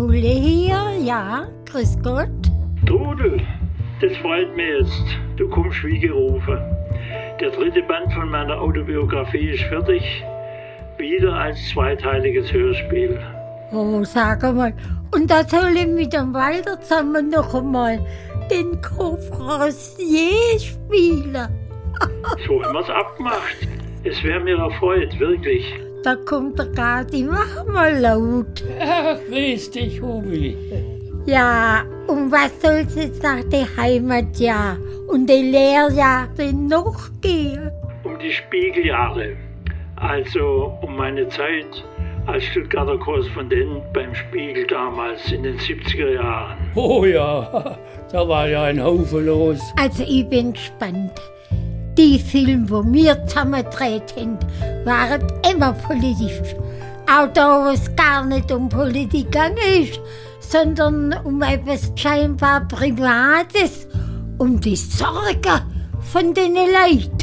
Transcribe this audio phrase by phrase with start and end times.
[0.00, 2.30] Bulle hier, ja, grüß Gott.
[2.86, 3.38] Trudel,
[4.00, 5.04] das freut mich jetzt.
[5.36, 6.58] Du kommst wie gerufen.
[7.38, 10.02] Der dritte Band von meiner Autobiografie ist fertig.
[10.96, 13.20] Wieder als zweiteiliges Hörspiel.
[13.72, 14.72] Oh, sag mal,
[15.14, 18.00] und da soll ich mit dem Walter zusammen noch einmal
[18.50, 21.36] den Coffrancier spielen.
[22.46, 23.68] So haben wir's abgemacht.
[24.04, 25.62] Es wäre mir erfreut, wirklich.
[26.02, 28.64] Da kommt der Gadi, mach mal laut.
[28.80, 30.56] Ach, grüß dich, Hubi.
[31.26, 34.78] Ja, und was soll's jetzt nach der Heimatjahr
[35.08, 37.70] und den Lehrjahr denn noch gehen?
[38.02, 39.36] Um die Spiegeljahre.
[39.96, 41.84] Also um meine Zeit
[42.26, 46.56] als Stuttgarter Korrespondent beim Spiegel damals in den 70er Jahren.
[46.76, 47.76] Oh ja,
[48.12, 49.60] da war ja ein Haufen los.
[49.78, 51.12] Also ich bin gespannt.
[52.00, 54.38] Die Filme, wo wir zusammen gedreht haben,
[54.86, 55.22] waren
[55.52, 56.54] immer politisch.
[57.06, 60.00] Auch da, wo es gar nicht um Politik gegangen ist,
[60.40, 63.86] sondern um etwas scheinbar Privates,
[64.38, 65.60] um die Sorge
[66.10, 67.18] von den Leuten.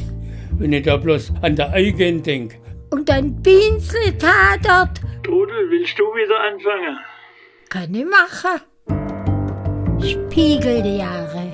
[0.59, 2.57] Wenn ich da bloß an der Eigen denke.
[2.91, 6.99] Und ein Bienzel-Tatort Trudel, willst du wieder anfangen?
[7.69, 8.61] kann ich machen.
[9.99, 11.46] Spiegeljahre.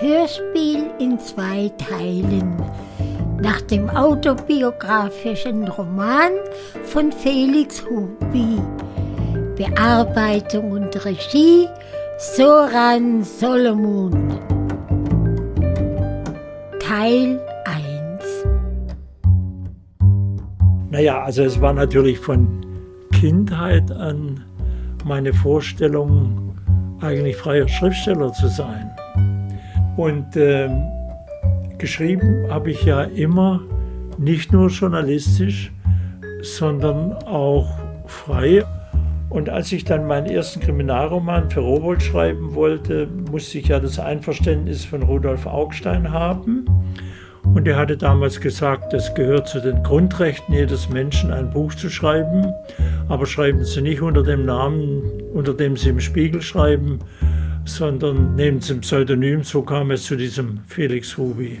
[0.00, 2.56] Hörspiel in zwei Teilen.
[3.42, 6.32] Nach dem autobiografischen Roman
[6.84, 8.58] von Felix Hubi.
[9.56, 11.68] Bearbeitung und Regie
[12.16, 14.40] Soran Solomon.
[16.78, 18.24] Teil 1.
[20.88, 22.64] Naja, also es war natürlich von
[23.12, 24.42] Kindheit an
[25.04, 26.56] meine Vorstellung,
[27.02, 28.90] eigentlich freier Schriftsteller zu sein.
[30.00, 30.88] Und ähm,
[31.76, 33.60] geschrieben habe ich ja immer
[34.16, 35.70] nicht nur journalistisch,
[36.40, 37.68] sondern auch
[38.06, 38.64] frei.
[39.28, 43.98] Und als ich dann meinen ersten Kriminalroman für Rowold schreiben wollte, musste ich ja das
[43.98, 46.64] Einverständnis von Rudolf Augstein haben.
[47.44, 51.90] Und er hatte damals gesagt, es gehört zu den Grundrechten jedes Menschen, ein Buch zu
[51.90, 52.46] schreiben.
[53.10, 55.02] Aber schreiben Sie nicht unter dem Namen,
[55.34, 57.00] unter dem Sie im Spiegel schreiben,
[57.74, 59.44] sondern nehmen Sie ein Pseudonym.
[59.44, 61.60] So kam es zu diesem Felix Hubi.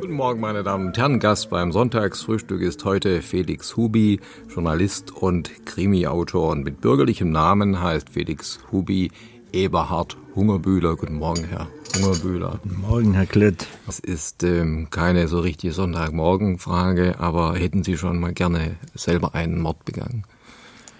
[0.00, 1.20] Guten Morgen, meine Damen und Herren.
[1.20, 6.50] Gast beim Sonntagsfrühstück ist heute Felix Hubi, Journalist und Krimi-Autor.
[6.50, 9.10] Und mit bürgerlichem Namen heißt Felix Hubi
[9.52, 10.96] Eberhard Hungerbühler.
[10.96, 12.60] Guten Morgen, Herr Hungerbühler.
[12.62, 13.66] Guten Morgen, Herr Klett.
[13.86, 19.60] Das ist ähm, keine so richtige Sonntagmorgen-Frage, aber hätten Sie schon mal gerne selber einen
[19.60, 20.24] Mord begangen?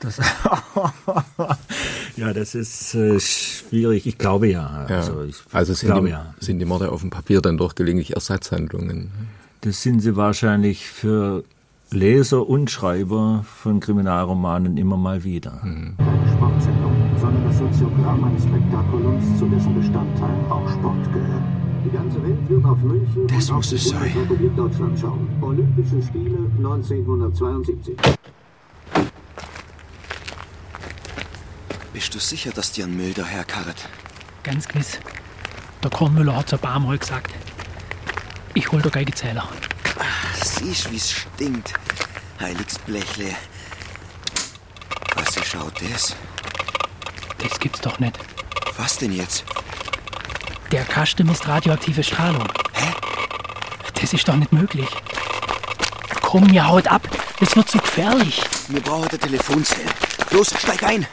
[0.00, 0.18] Das
[2.16, 4.06] ja, das ist äh, schwierig.
[4.06, 4.86] Ich glaube ja.
[4.88, 4.96] Ja.
[4.96, 6.34] Also, ich Also sind, glaube die, ja.
[6.40, 9.10] sind die Morde auf dem Papier dann doch gelegentlich Ersatzhandlungen?
[9.60, 11.44] Das sind sie wahrscheinlich für
[11.90, 15.60] Leser und Schreiber von Kriminalromanen immer mal wieder.
[16.32, 21.42] Sportsendung, sondern das Soziogramm eines Spektakulums, zu dessen Bestandteil auch Sport gehört.
[21.84, 24.12] Die ganze Welt wird auf München Das und muss auf es die sein.
[24.56, 25.28] Deutschland schauen.
[25.40, 27.96] Olympische Spiele 1972.
[31.92, 33.88] Bist du sicher, dass dir ein milder Herr karret?
[34.44, 35.00] Ganz gewiss.
[35.82, 37.32] Der Kornmüller hat's ein paar Mal gesagt.
[38.54, 39.48] Ich hol der Geigezähler.
[40.42, 41.74] Siehst, wie's stinkt.
[42.38, 43.34] Heiliges Blechle.
[45.16, 46.14] Was ist schaut das?
[47.38, 48.18] Das gibt's doch nicht.
[48.76, 49.44] Was denn jetzt?
[50.70, 52.46] Der Kasten misst radioaktive Strahlung.
[52.72, 52.92] Hä?
[54.00, 54.88] Das ist doch nicht möglich.
[56.22, 57.02] Komm, mir haut ab.
[57.40, 58.40] Das wird zu gefährlich.
[58.68, 59.90] Wir brauchen eine Telefonzelle.
[60.30, 61.06] Los, steig ein!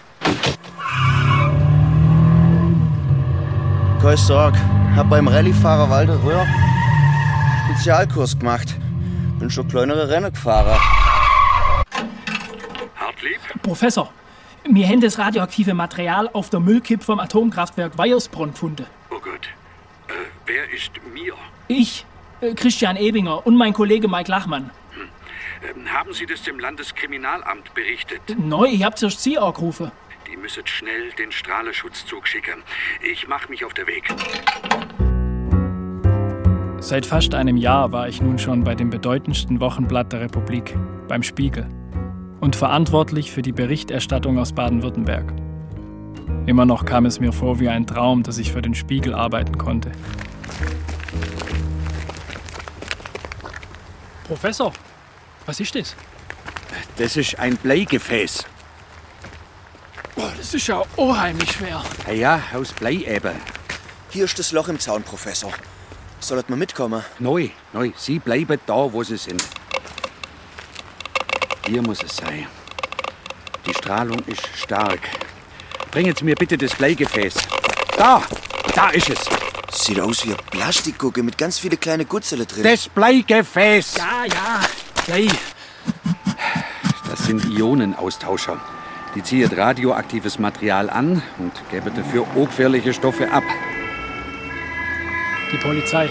[4.07, 4.57] Keine Sorge,
[4.95, 6.47] hab beim Rallyefahrer Walter Röhr
[7.65, 8.73] Spezialkurs gemacht.
[9.37, 10.79] Bin schon kleinere Rennen gefahren.
[12.95, 13.41] Hartlieb?
[13.61, 14.13] Professor,
[14.63, 18.85] wir haben das radioaktive Material auf der Müllkippe vom Atomkraftwerk Weiersbronn gefunden.
[19.09, 19.49] Oh Gott.
[20.07, 20.13] Äh,
[20.45, 21.33] wer ist mir?
[21.67, 22.05] Ich,
[22.39, 24.69] äh, Christian Ebinger und mein Kollege Mike Lachmann.
[25.75, 28.21] Ähm, haben Sie das dem Landeskriminalamt berichtet?
[28.37, 29.91] Neu, ich hab zuerst Sie angerufen.
[30.29, 32.61] Die müssen schnell den Strahleschutzzug schicken.
[33.01, 34.13] Ich mach mich auf der Weg.
[36.79, 40.75] Seit fast einem Jahr war ich nun schon bei dem bedeutendsten Wochenblatt der Republik,
[41.07, 41.69] beim Spiegel,
[42.41, 45.33] und verantwortlich für die Berichterstattung aus Baden-Württemberg.
[46.45, 49.57] Immer noch kam es mir vor wie ein Traum, dass ich für den Spiegel arbeiten
[49.57, 49.93] konnte.
[54.25, 54.73] Professor,
[55.45, 55.95] was ist das?
[56.97, 58.45] Das ist ein Bleigefäß.
[60.17, 61.83] Boah, das ist ja unheimlich schwer.
[62.07, 63.35] Ja, ja, aus Blei eben.
[64.09, 65.53] Hier ist das Loch im Zaun, Professor.
[66.19, 67.03] Sollt man mitkommen?
[67.19, 67.91] Neu, neu.
[67.95, 69.43] Sie bleiben da, wo Sie sind.
[71.67, 72.47] Hier muss es sein.
[73.67, 75.01] Die Strahlung ist stark.
[75.91, 77.35] Bringen Sie mir bitte das Bleigefäß.
[77.95, 78.23] Da,
[78.73, 79.19] da ist es.
[79.71, 82.63] Sieht aus wie eine Plastikgucke mit ganz viele kleine Gutzele drin.
[82.63, 83.97] Das Bleigefäß.
[83.97, 84.61] Ja, ja,
[85.05, 85.27] Blei.
[87.07, 88.59] Das sind Ionenaustauscher.
[89.15, 93.43] Die ziehen radioaktives Material an und geben dafür auch gefährliche Stoffe ab.
[95.51, 96.09] Die Polizei.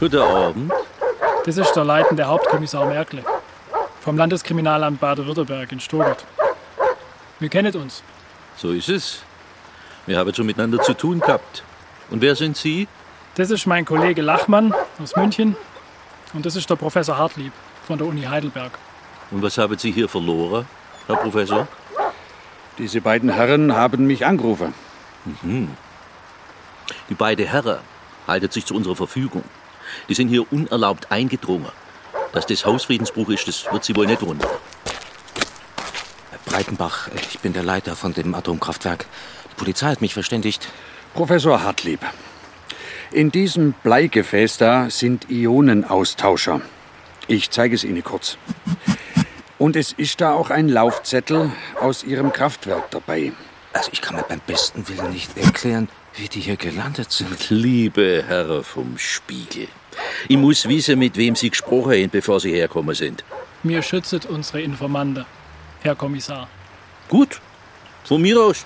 [0.00, 0.72] Guten Abend.
[1.44, 3.24] Das ist der leitende Hauptkommissar Merkle.
[4.00, 6.24] Vom Landeskriminalamt Baden-Württemberg in Stuttgart.
[7.40, 8.02] Wir kennen uns.
[8.56, 9.22] So ist es.
[10.06, 11.64] Wir haben schon miteinander zu tun gehabt.
[12.10, 12.88] Und wer sind Sie?
[13.34, 14.72] Das ist mein Kollege Lachmann
[15.02, 15.56] aus München.
[16.34, 17.52] Und das ist der Professor Hartlieb
[17.86, 18.72] von der Uni Heidelberg.
[19.30, 20.66] Und was haben Sie hier verloren,
[21.06, 21.66] Herr Professor?
[22.78, 24.74] Diese beiden Herren haben mich angerufen.
[25.42, 25.70] Mhm.
[27.08, 27.78] Die beiden Herren
[28.26, 29.44] halten sich zu unserer Verfügung.
[30.08, 31.72] Die sind hier unerlaubt eingedrungen.
[32.32, 34.50] Dass das Hausfriedensbruch ist, das wird Sie wohl nicht wundern.
[36.30, 39.06] Herr Breitenbach, ich bin der Leiter von dem Atomkraftwerk.
[39.50, 40.68] Die Polizei hat mich verständigt.
[41.14, 42.00] Professor Hartlieb,
[43.12, 46.60] in diesem Bleigefäß da sind Ionenaustauscher.
[47.26, 48.38] Ich zeige es Ihnen kurz.
[49.58, 51.50] Und es ist da auch ein Laufzettel
[51.80, 53.32] aus Ihrem Kraftwerk dabei.
[53.72, 57.50] Also ich kann mir beim besten Willen nicht erklären, wie die hier gelandet sind.
[57.50, 59.68] Liebe Herren vom Spiegel,
[60.28, 63.24] ich muss wissen, mit wem Sie gesprochen haben, bevor Sie herkommen sind.
[63.62, 65.26] Mir schützt unsere Informante,
[65.82, 66.48] Herr Kommissar.
[67.08, 67.40] Gut,
[68.04, 68.64] von mir aus.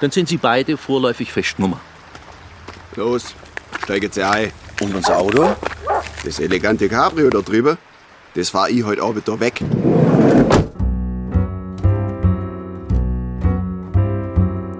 [0.00, 1.78] Dann sind Sie beide vorläufig festgenommen.
[2.96, 3.34] Los,
[3.82, 4.52] steigen Sie ein.
[4.80, 5.56] Und unser Auto?
[6.24, 7.76] Das elegante Cabrio da drüben,
[8.34, 9.62] das fahr ich heute Abend da weg.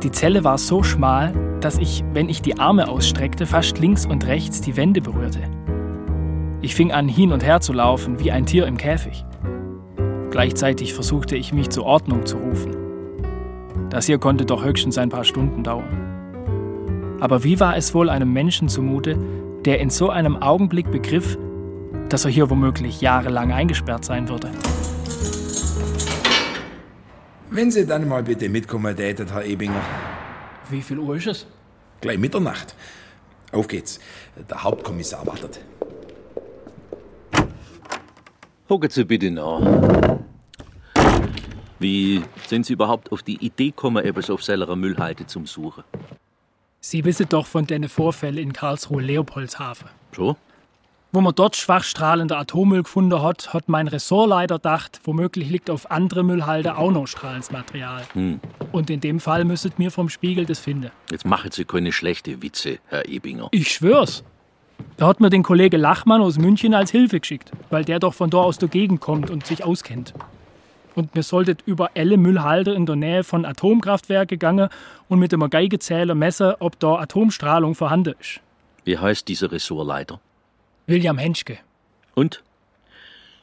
[0.03, 4.27] Die Zelle war so schmal, dass ich, wenn ich die Arme ausstreckte, fast links und
[4.27, 5.41] rechts die Wände berührte.
[6.63, 9.25] Ich fing an, hin und her zu laufen, wie ein Tier im Käfig.
[10.31, 12.77] Gleichzeitig versuchte ich, mich zur Ordnung zu rufen.
[13.91, 16.10] Das hier konnte doch höchstens ein paar Stunden dauern.
[17.21, 19.19] Aber wie war es wohl einem Menschen zumute,
[19.67, 21.37] der in so einem Augenblick begriff,
[22.09, 24.51] dass er hier womöglich jahrelang eingesperrt sein würde?
[27.51, 29.83] Wenn Sie dann mal bitte mitkommen täten, Herr Ebinger.
[30.71, 31.47] Wie viel Uhr ist es?
[32.01, 32.75] Gleich Mitternacht.
[33.53, 34.01] Auf geht's.
[34.49, 35.61] Der Hauptkommissar wartet.
[38.69, 40.21] Hocken Sie bitte nach.
[41.79, 45.85] Wie sind Sie überhaupt auf die Idee gekommen, etwas auf Sellerer Müllhalde zum Suchen?
[46.83, 49.89] Sie wissen doch von den Vorfällen in Karlsruhe-Leopoldshafen.
[50.17, 50.37] So?
[51.13, 55.91] Wo man dort schwach strahlender Atommüll gefunden hat, hat mein Ressortleiter gedacht, womöglich liegt auf
[55.91, 58.05] andere Müllhalde auch noch Strahlensmaterial.
[58.15, 58.41] Hm.
[58.73, 60.91] Und in dem Fall müsstet mir vom Spiegel das finden.
[61.11, 63.49] Jetzt machen Sie keine schlechte Witze, Herr Ebinger.
[63.51, 64.25] Ich schwör's.
[64.97, 68.31] Da hat mir den Kollege Lachmann aus München als Hilfe geschickt, weil der doch von
[68.31, 70.15] dort aus der Gegend kommt und sich auskennt.
[70.95, 74.69] Und mir solltet über alle Müllhalde in der Nähe von Atomkraftwerken gegangen
[75.09, 78.41] und mit dem Geigezähler messen, ob da Atomstrahlung vorhanden ist.
[78.85, 80.21] Wie heißt dieser Ressortleiter?
[80.87, 81.59] William Henschke.
[82.15, 82.43] Und?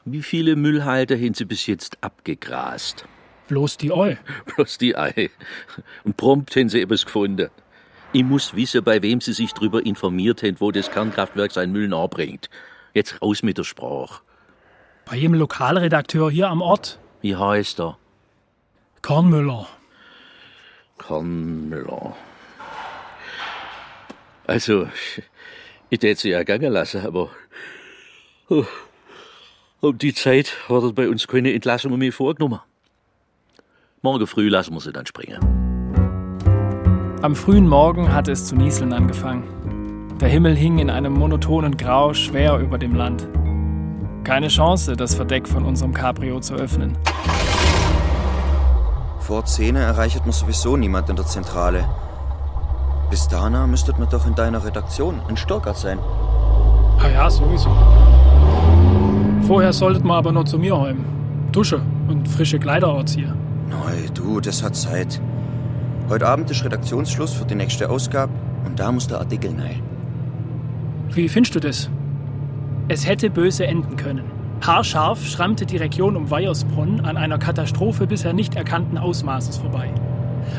[0.04, 3.06] Wie viele Müllhalter haben Sie bis jetzt abgegrast?
[3.48, 4.18] Bloß die Ei.
[4.56, 5.30] Bloß die Ei.
[6.04, 7.48] Und prompt haben Sie etwas gefunden.
[8.12, 11.88] Ich muss wissen, bei wem Sie sich darüber informiert haben, wo das Kernkraftwerk seinen Müll
[11.88, 12.48] nachbringt.
[12.94, 14.22] Jetzt raus mit der Sprache.
[15.04, 16.98] Bei jedem Lokalredakteur hier am Ort.
[17.20, 17.98] Wie heißt er?
[19.02, 19.66] Kornmüller.
[20.98, 22.16] Kornmüller.
[24.46, 24.88] Also,
[25.90, 27.30] ich hätte sie ja gehen lassen, aber
[28.48, 28.64] oh,
[29.80, 32.60] um die Zeit hat er bei uns keine Entlassung mehr vorgenommen.
[34.02, 35.40] Morgen früh lassen wir sie dann springen.
[37.20, 40.16] Am frühen Morgen hatte es zu nieseln angefangen.
[40.20, 43.28] Der Himmel hing in einem monotonen Grau schwer über dem Land.
[44.28, 46.98] Keine Chance, das Verdeck von unserem Cabrio zu öffnen.
[49.20, 51.88] Vor 10 erreicht man sowieso niemand in der Zentrale.
[53.08, 55.98] Bis dahin müsstet man doch in deiner Redaktion in Stuttgart sein.
[56.98, 57.70] Ah ja, sowieso.
[59.46, 61.06] Vorher solltet man aber noch zu mir heim.
[61.50, 63.32] Dusche und frische Kleider anziehen.
[63.70, 65.22] Neu, du, das hat Zeit.
[66.10, 68.34] Heute Abend ist Redaktionsschluss für die nächste Ausgabe
[68.66, 69.82] und da muss der Artikel rein.
[71.14, 71.88] Wie findest du das?
[72.90, 74.24] Es hätte böse enden können.
[74.66, 79.92] Haarscharf schrammte die Region um Weiersbronn an einer Katastrophe bisher nicht erkannten Ausmaßes vorbei.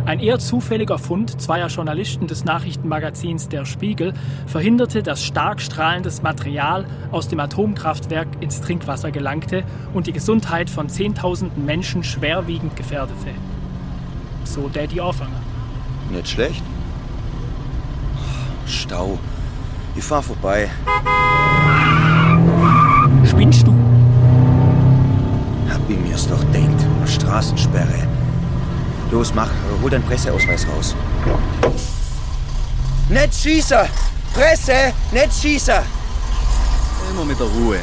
[0.05, 4.13] Ein eher zufälliger Fund zweier Journalisten des Nachrichtenmagazins Der Spiegel
[4.45, 9.63] verhinderte, dass stark strahlendes Material aus dem Atomkraftwerk ins Trinkwasser gelangte
[9.95, 13.31] und die Gesundheit von Zehntausenden Menschen schwerwiegend gefährdete.
[14.43, 15.41] So der die Auffanger.
[16.11, 16.61] Nicht schlecht.
[18.67, 19.17] Stau.
[19.95, 20.69] Ich fahr vorbei.
[23.29, 23.79] Spinnst du?
[26.19, 26.81] das doch denkt.
[27.07, 28.07] Straßensperre.
[29.11, 29.49] Los, mach,
[29.81, 30.95] hol deinen Presseausweis raus.
[33.07, 33.87] Nicht schießen!
[34.33, 35.79] Presse, nicht schießen!
[37.09, 37.77] Immer mit der Ruhe.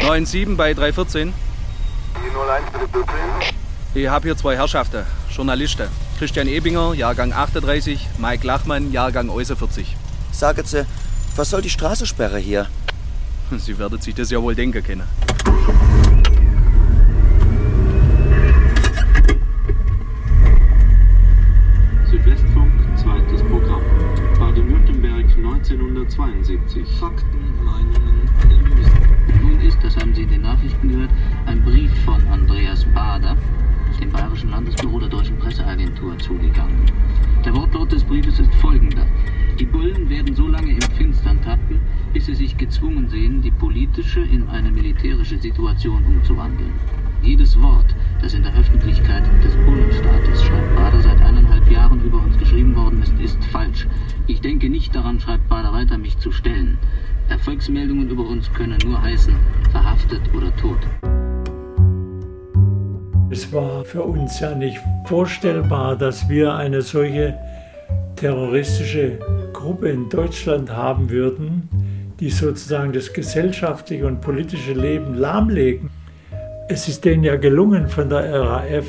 [0.00, 1.32] 9-7 bei 314.
[1.32, 3.14] Die 01 bitte 14.
[3.94, 5.88] Ich habe hier zwei Herrschaften, Journalisten.
[6.18, 9.96] Christian Ebinger, Jahrgang 38, Mike Lachmann, Jahrgang 40.
[10.32, 10.84] Sagen Sie,
[11.36, 12.66] was soll die Straßensperre hier?
[13.58, 15.02] Sie werden sich das ja wohl denken können.
[22.10, 23.82] Südwestfunk, zweites Programm.
[24.38, 26.86] Baden-Württemberg 1972.
[26.98, 28.92] Fakten, Meinungen, Analysen.
[29.42, 31.10] Nun ist, das haben Sie in den Nachrichten gehört,
[31.46, 33.36] ein Brief von Andreas Bader,
[34.00, 36.90] dem Bayerischen Landesbüro der Deutschen Presseagentur, zugegangen.
[37.44, 39.06] Der Wortlaut des Briefes ist folgender.
[39.58, 41.78] Die Bullen werden so lange im Finstern tappen,
[42.12, 46.72] bis sie sich gezwungen sehen, die politische in eine militärische Situation umzuwandeln.
[47.22, 47.86] Jedes Wort,
[48.20, 53.00] das in der Öffentlichkeit des Bullenstaates, schreibt Bader, seit eineinhalb Jahren über uns geschrieben worden
[53.00, 53.86] ist, ist falsch.
[54.26, 56.76] Ich denke nicht daran, schreibt Bader weiter, mich zu stellen.
[57.28, 59.34] Erfolgsmeldungen über uns können nur heißen,
[59.70, 60.78] verhaftet oder tot.
[63.30, 67.38] Es war für uns ja nicht vorstellbar, dass wir eine solche
[68.16, 69.18] terroristische
[69.54, 71.70] Gruppe in Deutschland haben würden,
[72.20, 75.88] die sozusagen das gesellschaftliche und politische Leben lahmlegen.
[76.68, 78.86] Es ist denen ja gelungen, von der RAF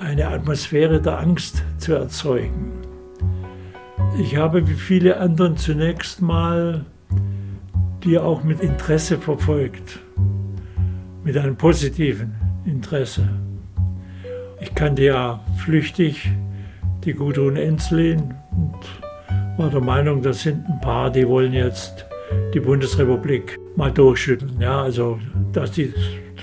[0.00, 2.72] eine Atmosphäre der Angst zu erzeugen.
[4.20, 6.84] Ich habe wie viele anderen zunächst mal
[8.02, 10.00] die auch mit Interesse verfolgt,
[11.22, 13.28] mit einem positiven Interesse.
[14.60, 16.30] Ich kannte ja flüchtig
[17.04, 19.09] die Gudrun Enslin und
[19.60, 22.06] war der Meinung, das sind ein paar, die wollen jetzt
[22.54, 24.58] die Bundesrepublik mal durchschütteln.
[24.58, 25.18] Ja, also,
[25.52, 25.92] dass die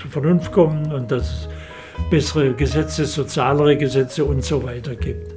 [0.00, 1.48] zur Vernunft kommen und dass es
[2.10, 5.34] bessere Gesetze, sozialere Gesetze und so weiter gibt.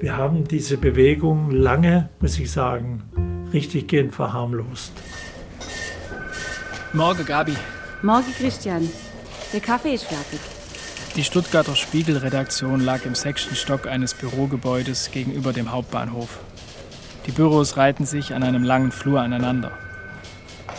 [0.00, 3.02] Wir haben diese Bewegung lange, muss ich sagen,
[3.52, 4.92] richtiggehend verharmlost.
[6.92, 7.56] Morgen, Gabi.
[8.02, 8.88] Morgen, Christian.
[9.52, 10.38] Der Kaffee ist fertig.
[11.16, 16.38] Die Stuttgarter Spiegelredaktion lag im sechsten Stock eines Bürogebäudes gegenüber dem Hauptbahnhof.
[17.26, 19.72] Die Büros reihten sich an einem langen Flur aneinander.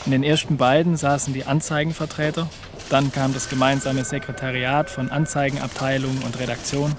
[0.06, 2.48] In den ersten beiden saßen die Anzeigenvertreter,
[2.90, 6.94] dann kam das gemeinsame Sekretariat von Anzeigenabteilung und Redaktion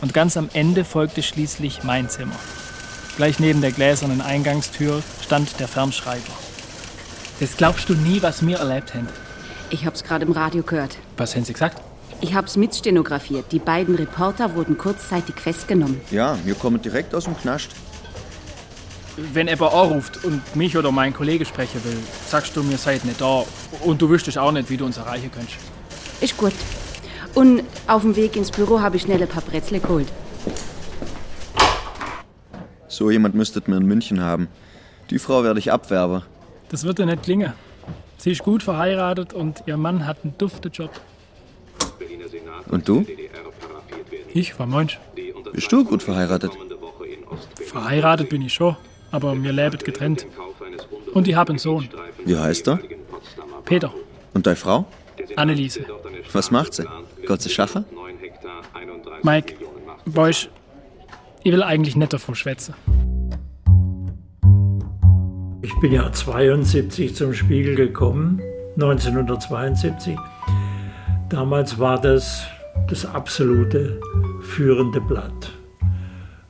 [0.00, 2.34] und ganz am Ende folgte schließlich mein Zimmer.
[3.16, 6.32] Gleich neben der gläsernen Eingangstür stand der Fernschreiber.
[7.40, 9.08] Das glaubst du nie, was wir erlebt haben.
[9.70, 10.98] Ich hab's gerade im Radio gehört.
[11.16, 11.80] Was haben sie gesagt?
[12.20, 13.52] Ich hab's mitstenografiert.
[13.52, 16.00] Die beiden Reporter wurden kurzzeitig festgenommen.
[16.10, 17.70] Ja, wir kommen direkt aus dem Knast.
[19.16, 23.20] Wenn jemand anruft und mich oder meinen Kollege sprechen will, sagst du, mir seid nicht
[23.20, 23.44] da.
[23.84, 25.56] Und du wüsstest auch nicht, wie du uns erreichen kannst.
[26.20, 26.52] Ist gut.
[27.34, 30.08] Und auf dem Weg ins Büro habe ich schnell ein paar Brezel geholt.
[32.88, 34.48] So jemand müsstet mir in München haben.
[35.10, 36.22] Die Frau werde ich abwerben.
[36.70, 37.52] Das wird dir nicht klingen.
[38.18, 40.90] Sie ist gut verheiratet und ihr Mann hat einen duften Job.
[42.68, 43.04] Und du?
[44.32, 44.98] Ich war Mensch.
[45.52, 46.52] Bist du gut verheiratet?
[47.66, 48.76] Verheiratet bin ich schon,
[49.12, 50.26] aber mir lebt getrennt.
[51.14, 51.88] Und ich habe einen Sohn.
[52.24, 52.80] Wie heißt er?
[53.64, 53.92] Peter.
[54.34, 54.86] Und deine Frau?
[55.36, 55.84] Anneliese.
[56.32, 56.84] Was macht sie?
[57.26, 57.84] Gott sie schaffen?
[59.22, 59.54] Mike,
[60.06, 60.48] weißt,
[61.44, 62.74] ich will eigentlich nicht davon schwätzen.
[65.62, 68.40] Ich bin ja 72 zum Spiegel gekommen,
[68.74, 70.16] 1972.
[71.28, 72.44] Damals war das
[72.88, 74.00] das absolute
[74.42, 75.52] führende Blatt.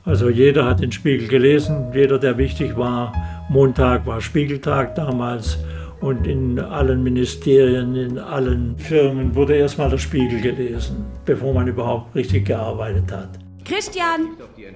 [0.05, 3.13] Also jeder hat den Spiegel gelesen, jeder, der wichtig war.
[3.49, 5.57] Montag war Spiegeltag damals
[6.01, 12.13] und in allen Ministerien, in allen Firmen wurde erstmal der Spiegel gelesen, bevor man überhaupt
[12.15, 13.29] richtig gearbeitet hat.
[13.63, 14.31] Christian,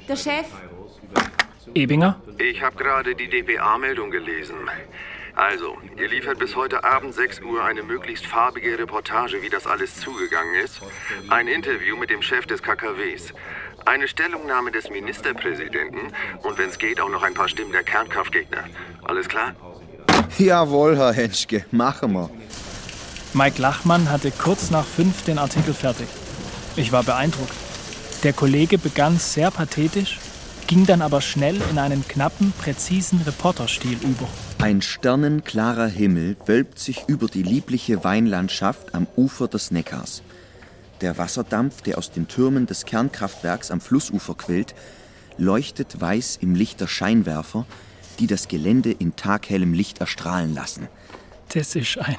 [0.07, 0.45] der Chef.
[1.73, 2.21] Ebinger?
[2.37, 4.55] Ich habe gerade die DPA-Meldung gelesen.
[5.35, 9.99] Also, ihr liefert bis heute Abend 6 Uhr eine möglichst farbige Reportage, wie das alles
[9.99, 10.81] zugegangen ist.
[11.29, 13.33] Ein Interview mit dem Chef des KKWs.
[13.87, 16.11] Eine Stellungnahme des Ministerpräsidenten
[16.43, 18.65] und wenn es geht, auch noch ein paar Stimmen der Kernkraftgegner.
[19.03, 19.55] Alles klar?
[20.37, 22.29] Jawohl, Herr Henschke, machen wir.
[23.33, 26.07] Mike Lachmann hatte kurz nach fünf den Artikel fertig.
[26.75, 27.53] Ich war beeindruckt.
[28.23, 30.19] Der Kollege begann sehr pathetisch,
[30.67, 34.27] ging dann aber schnell in einen knappen, präzisen Reporterstil über.
[34.61, 40.23] Ein sternenklarer Himmel wölbt sich über die liebliche Weinlandschaft am Ufer des Neckars.
[41.01, 44.73] Der Wasserdampf, der aus den Türmen des Kernkraftwerks am Flussufer quillt,
[45.37, 47.65] leuchtet weiß im Licht der Scheinwerfer,
[48.19, 50.87] die das Gelände in taghellem Licht erstrahlen lassen.
[51.53, 52.17] Das ist ein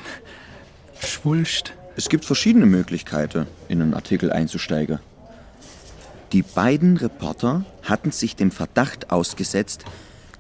[1.01, 1.75] Schwulst.
[1.97, 5.01] Es gibt verschiedene Möglichkeiten, in einen Artikel einzusteigen.
[6.33, 9.85] Die beiden Reporter hatten sich dem Verdacht ausgesetzt,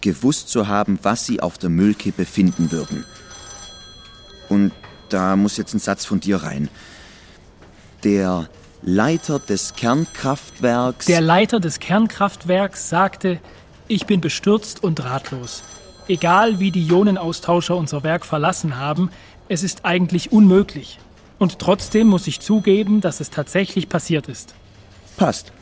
[0.00, 3.04] gewusst zu haben, was sie auf der Müllkippe finden würden.
[4.48, 4.72] Und
[5.08, 6.68] da muss jetzt ein Satz von dir rein.
[8.04, 8.48] Der
[8.82, 11.06] Leiter des Kernkraftwerks.
[11.06, 13.40] Der Leiter des Kernkraftwerks sagte,
[13.88, 15.62] ich bin bestürzt und ratlos.
[16.06, 19.10] Egal wie die Ionenaustauscher unser Werk verlassen haben,
[19.48, 20.98] es ist eigentlich unmöglich.
[21.38, 24.54] Und trotzdem muss ich zugeben, dass es tatsächlich passiert ist.
[25.16, 25.52] Passt.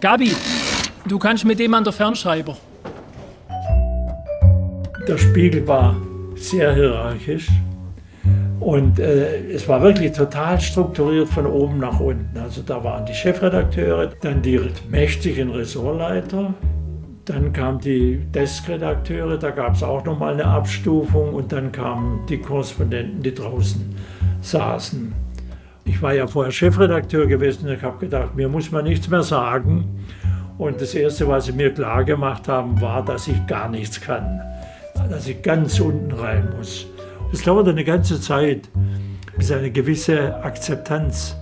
[0.00, 0.34] Gabi,
[1.06, 2.56] du kannst mit dem an der Fernschreiber.
[5.08, 5.96] Der Spiegel war
[6.36, 7.48] sehr hierarchisch
[8.62, 12.38] und äh, es war wirklich total strukturiert von oben nach unten.
[12.38, 16.54] Also da waren die Chefredakteure, dann die mächtigen Ressortleiter,
[17.24, 22.38] dann kamen die Deskredakteure, da gab es auch nochmal eine Abstufung und dann kamen die
[22.38, 23.96] Korrespondenten, die draußen
[24.42, 25.12] saßen.
[25.84, 29.24] Ich war ja vorher Chefredakteur gewesen und ich habe gedacht, mir muss man nichts mehr
[29.24, 30.06] sagen.
[30.58, 34.40] Und das Erste, was sie mir klar gemacht haben, war, dass ich gar nichts kann,
[35.10, 36.86] dass ich ganz unten rein muss.
[37.32, 38.68] Es dauerte eine ganze Zeit,
[39.38, 41.34] bis eine gewisse Akzeptanz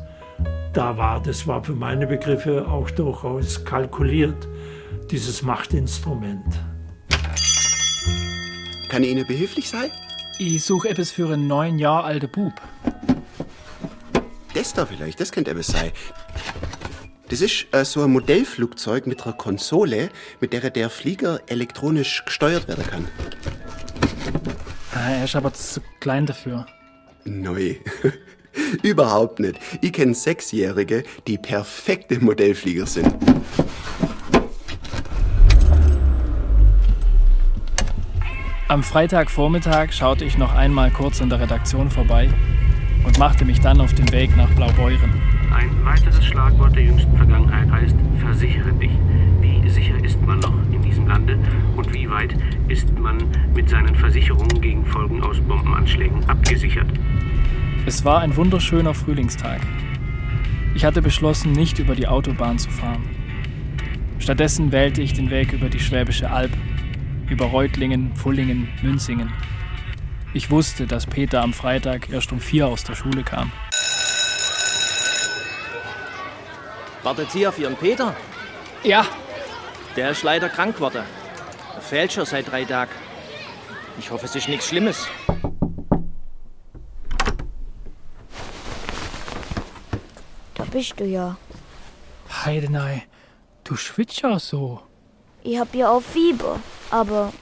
[0.73, 1.21] da war.
[1.21, 4.47] Das war für meine Begriffe auch durchaus kalkuliert,
[5.11, 6.61] dieses Machtinstrument.
[8.89, 9.91] Kann ich Ihnen behilflich sein?
[10.39, 12.53] Ich suche etwas für einen neun Jahre alten Bub.
[14.55, 15.91] Das da vielleicht, das könnte etwas sein.
[17.29, 22.69] Das ist äh, so ein Modellflugzeug mit einer Konsole, mit der der Flieger elektronisch gesteuert
[22.69, 23.09] werden kann.
[24.93, 26.67] Ah, er ist aber zu klein dafür.
[27.25, 27.77] Neu.
[28.83, 29.59] Überhaupt nicht.
[29.81, 33.15] Ich kenne Sechsjährige, die perfekte Modellflieger sind.
[38.67, 42.29] Am Freitagvormittag schaute ich noch einmal kurz in der Redaktion vorbei
[43.05, 45.21] und machte mich dann auf den Weg nach Blaubeuren.
[45.53, 48.93] Ein weiteres Schlagwort der jüngsten Vergangenheit heißt versichere dich.
[49.41, 50.60] Wie sicher ist man noch
[51.31, 51.39] Lande
[51.77, 52.35] und wie weit
[52.69, 53.19] ist man
[53.55, 56.89] mit seinen Versicherungen gegen Folgen aus Bombenanschlägen abgesichert?
[57.87, 59.61] Es war ein wunderschöner Frühlingstag.
[60.75, 63.03] Ich hatte beschlossen, nicht über die Autobahn zu fahren.
[64.19, 66.53] Stattdessen wählte ich den Weg über die Schwäbische Alb,
[67.29, 69.33] über Reutlingen, Fullingen, Münzingen.
[70.35, 73.51] Ich wusste, dass Peter am Freitag erst um vier aus der Schule kam.
[77.03, 78.15] Wartet Sie auf Ihren Peter?
[78.85, 79.07] Ja.
[79.97, 81.03] Der ist leider krank geworden.
[81.91, 82.93] Er schon seit drei Tagen.
[83.99, 85.07] Ich hoffe, es ist nichts Schlimmes.
[90.55, 91.37] Da bist du ja.
[92.45, 93.07] Heidenei,
[93.65, 94.81] du schwitzt ja so.
[95.43, 97.33] Ich hab ja auch Fieber, aber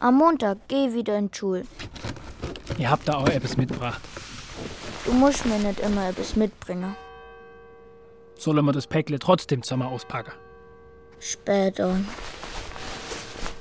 [0.00, 1.64] am Montag geh wieder in die Schule.
[2.76, 4.00] Ihr habt da auch etwas mitgebracht.
[5.06, 6.94] Du musst mir nicht immer etwas mitbringen.
[8.36, 10.32] Sollen wir das Päckle trotzdem zusammen auspacken?
[11.18, 11.96] Später.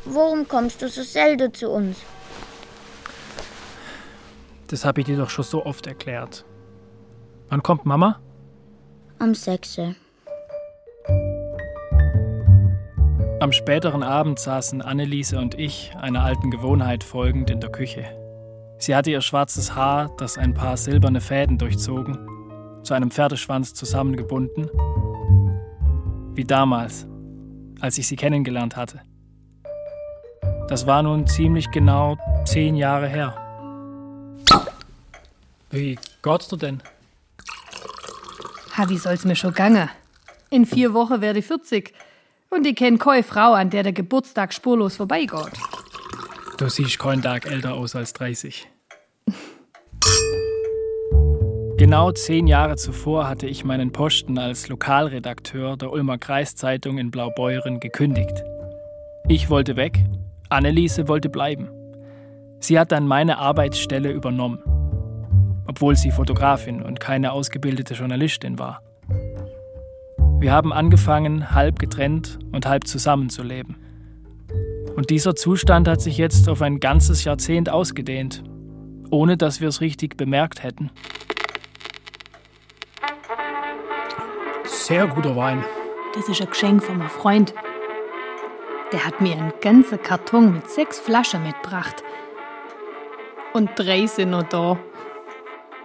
[0.10, 1.98] Warum kommst du so selten zu uns?
[4.68, 6.46] Das habe ich dir doch schon so oft erklärt.
[7.50, 8.20] Wann kommt Mama?
[9.20, 9.82] Am 6.
[13.40, 18.06] Am späteren Abend saßen Anneliese und ich, einer alten Gewohnheit folgend, in der Küche.
[18.80, 22.18] Sie hatte ihr schwarzes Haar, das ein paar silberne Fäden durchzogen,
[22.84, 24.70] zu einem Pferdeschwanz zusammengebunden,
[26.34, 27.08] wie damals,
[27.80, 29.02] als ich sie kennengelernt hatte.
[30.68, 33.34] Das war nun ziemlich genau zehn Jahre her.
[35.70, 36.82] Wie geht's dir denn?
[38.76, 39.90] Ha, wie soll's mir schon gange?
[40.50, 41.94] In vier Wochen werde ich 40.
[42.50, 45.54] Und ich kenn keine Frau, an der der Geburtstag spurlos vorbeigeht.
[46.58, 48.68] Du siehst keinen Tag älter aus als 30.
[51.78, 57.80] Genau zehn Jahre zuvor hatte ich meinen Posten als Lokalredakteur der Ulmer Kreiszeitung in Blaubeuren
[57.80, 58.44] gekündigt.
[59.28, 60.00] Ich wollte weg,
[60.50, 61.70] Anneliese wollte bleiben.
[62.60, 64.60] Sie hat dann meine Arbeitsstelle übernommen,
[65.68, 68.82] obwohl sie Fotografin und keine ausgebildete Journalistin war.
[70.40, 73.76] Wir haben angefangen, halb getrennt und halb zusammenzuleben.
[74.96, 78.44] Und dieser Zustand hat sich jetzt auf ein ganzes Jahrzehnt ausgedehnt,
[79.12, 80.92] ohne dass wir es richtig bemerkt hätten.
[84.64, 85.64] Sehr guter Wein.
[86.14, 87.54] Das ist ein Geschenk von meinem Freund.
[88.92, 92.04] Der hat mir einen ganzen Karton mit sechs Flaschen mitgebracht.
[93.54, 94.78] Und drei sind noch da.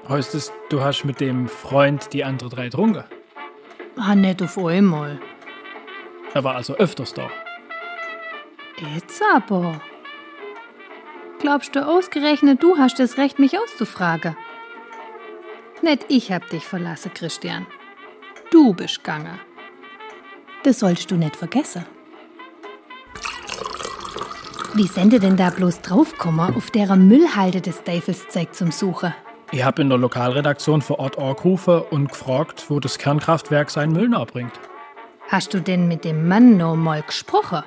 [0.08, 3.04] Heißt es, du hast mit dem Freund die anderen drei getrunken?
[3.96, 5.20] Ah, nicht auf einmal.
[6.34, 7.28] Er war also öfters da.
[8.94, 9.80] Jetzt aber.
[11.40, 14.36] Glaubst du ausgerechnet, du hast das Recht, mich auszufragen?
[15.82, 17.66] Nicht ich hab dich verlassen, Christian.
[18.50, 19.40] Du bist gegangen.
[20.62, 21.84] Das sollst du nicht vergessen.
[24.74, 29.12] Wie sind ihr denn da bloß draufgekommen, auf der Müllhalde des Teufelszeug zum Suchen?
[29.50, 34.08] Ich habe in der Lokalredaktion vor Ort angerufen und gefragt, wo das Kernkraftwerk seinen Müll
[34.08, 34.52] nachbringt.
[35.28, 37.62] Hast du denn mit dem Mann noch mal gesprochen?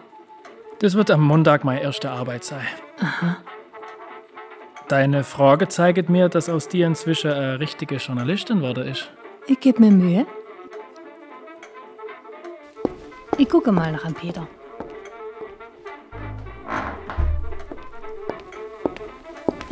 [0.79, 2.65] Das wird am Montag meine erste Arbeit sein.
[2.99, 3.37] Aha.
[4.87, 9.11] Deine Frage zeigt mir, dass aus dir inzwischen eine richtige Journalistin wurde ist.
[9.45, 10.25] Ich geb mir Mühe.
[13.37, 14.47] Ich gucke mal nach an Peter.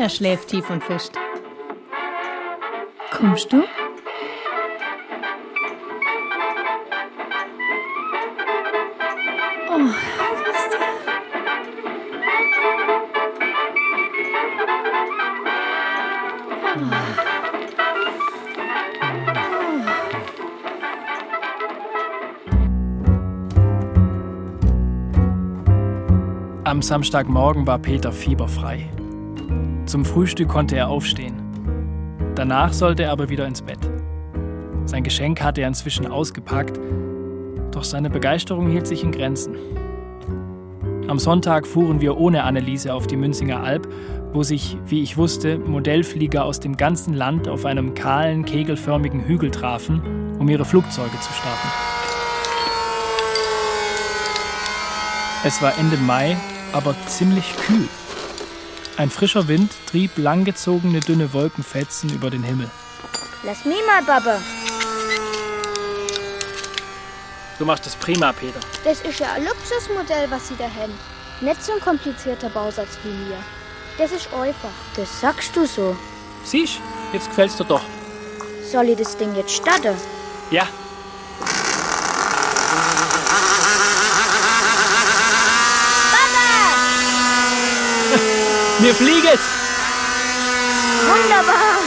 [0.03, 1.13] Er schläft tief und fischt.
[3.09, 3.63] Kommst du?
[9.69, 9.79] Oh,
[26.65, 28.89] Am Samstagmorgen war Peter fieberfrei.
[29.93, 31.35] Zum Frühstück konnte er aufstehen.
[32.33, 33.77] Danach sollte er aber wieder ins Bett.
[34.85, 36.79] Sein Geschenk hatte er inzwischen ausgepackt,
[37.69, 39.55] doch seine Begeisterung hielt sich in Grenzen.
[41.07, 43.87] Am Sonntag fuhren wir ohne Anneliese auf die Münzinger Alb,
[44.31, 49.51] wo sich, wie ich wusste, Modellflieger aus dem ganzen Land auf einem kahlen, kegelförmigen Hügel
[49.51, 50.01] trafen,
[50.39, 51.67] um ihre Flugzeuge zu starten.
[55.43, 56.35] Es war Ende Mai,
[56.71, 57.87] aber ziemlich kühl.
[58.95, 62.69] Ein frischer Wind trieb langgezogene dünne Wolkenfetzen über den Himmel.
[63.43, 64.39] Lass mich mal, Baba.
[67.57, 68.59] Du machst das prima, Peter.
[68.83, 70.93] Das ist ja ein Luxusmodell, was Sie da haben.
[71.41, 73.37] Nicht so ein komplizierter Bausatz wie mir.
[73.97, 74.69] Das ist einfach.
[74.95, 75.95] Das sagst du so.
[76.43, 76.79] Siehst,
[77.13, 77.83] jetzt gefällt's dir doch.
[78.63, 79.95] Soll ich das Ding jetzt starten?
[80.51, 80.67] Ja.
[88.83, 89.39] Wir fliegen!
[91.07, 91.79] Wunderbar!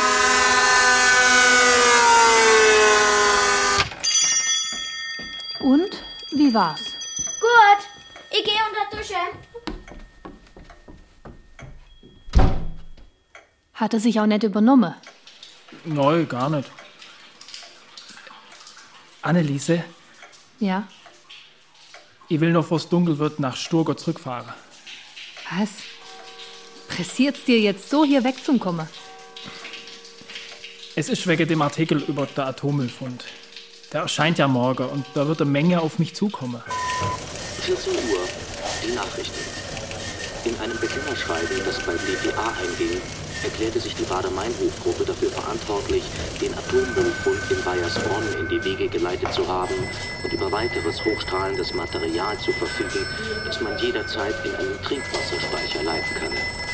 [5.61, 5.91] Und
[6.33, 6.81] wie war's?
[7.41, 7.87] Gut,
[8.31, 9.15] ich gehe unter Dusche.
[13.75, 14.95] Hat er sich auch nicht übernommen?
[15.85, 16.71] Neu, gar nicht.
[19.23, 19.85] Anneliese,
[20.61, 20.87] Ja.
[22.29, 24.47] ich will noch, bevor es dunkel wird, nach Sturgau zurückfahren.
[25.51, 25.71] Was?
[26.97, 28.89] Pressiert's dir jetzt so, hier wegzukommen?
[30.95, 33.23] Es ist wegen dem Artikel über den Atommüllfund.
[33.93, 36.63] Der erscheint ja morgen und da wird eine Menge auf mich zukommen.
[37.61, 38.21] 14 Uhr,
[38.83, 39.39] die Nachrichten.
[40.47, 42.99] In einem Bekennerschreiben, das bei dpa einging,
[43.45, 46.03] erklärte sich die Bader-Meinhof-Gruppe dafür verantwortlich,
[46.41, 49.75] den Atommüllfund in Bayersbronn in die Wege geleitet zu haben
[50.25, 53.07] und über weiteres hochstrahlendes Material zu verfügen,
[53.45, 56.66] das man jederzeit in einen Trinkwasserspeicher leiten könne.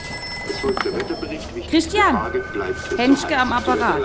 [1.71, 2.33] Christian,
[2.97, 4.03] Henschke am Apparat.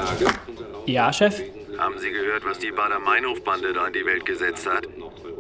[0.86, 1.42] Ja, Chef?
[1.78, 4.88] Haben Sie gehört, was die Bader-Meinhof-Bande da in die Welt gesetzt hat?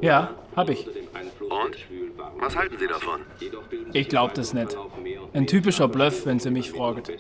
[0.02, 0.88] Ja, hab ich.
[1.40, 1.78] Und?
[2.40, 3.22] Was halten Sie davon?
[3.94, 4.78] Ich glaub das nicht.
[5.34, 7.12] Ein typischer Bluff, wenn Sie mich fragt.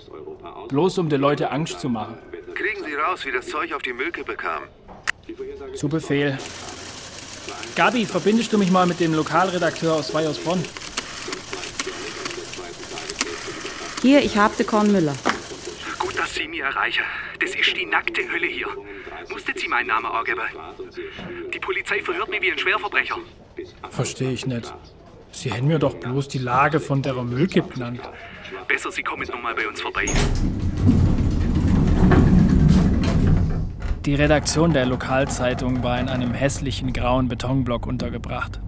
[0.67, 2.17] Bloß um den Leuten Angst zu machen.
[2.53, 4.63] Kriegen Sie raus, wie das Zeug auf die Müllkippe kam.
[5.75, 6.37] Zu Befehl.
[7.75, 10.63] Gabi, verbindest du mich mal mit dem Lokalredakteur aus Weiersbronn?
[14.01, 15.15] Hier, ich hab den Korn Müller.
[15.97, 17.03] Gut, dass Sie mich erreichen.
[17.39, 18.67] Das ist die nackte Hölle hier.
[19.29, 20.41] Musstet Sie meinen Namen angeben?
[21.51, 23.15] Die Polizei verhört mich wie ein Schwerverbrecher.
[23.89, 24.71] Verstehe ich nicht.
[25.31, 28.01] Sie hätten mir doch bloß die Lage von der Müllkippe genannt.
[28.67, 30.05] Besser, Sie kommen noch mal bei uns vorbei.
[34.05, 38.61] Die Redaktion der Lokalzeitung war in einem hässlichen grauen Betonblock untergebracht.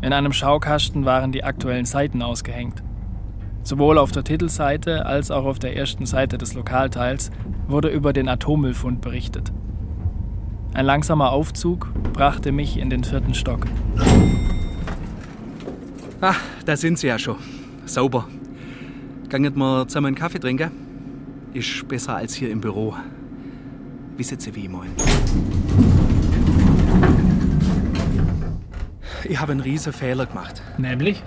[0.00, 2.82] In einem Schaukasten waren die aktuellen Seiten ausgehängt.
[3.68, 7.30] Sowohl auf der Titelseite als auch auf der ersten Seite des Lokalteils
[7.66, 9.52] wurde über den Atommüllfund berichtet.
[10.72, 13.66] Ein langsamer Aufzug brachte mich in den vierten Stock.
[16.22, 17.36] Ah, da sind Sie ja schon.
[17.84, 18.26] Sauber.
[19.28, 20.70] Ganget mal zusammen einen Kaffee trinken?
[21.52, 22.94] Ist besser als hier im Büro.
[24.16, 24.88] Wissen Sie, wie ich mein?
[29.24, 30.62] Ich habe einen riesen Fehler gemacht.
[30.78, 31.22] Nämlich?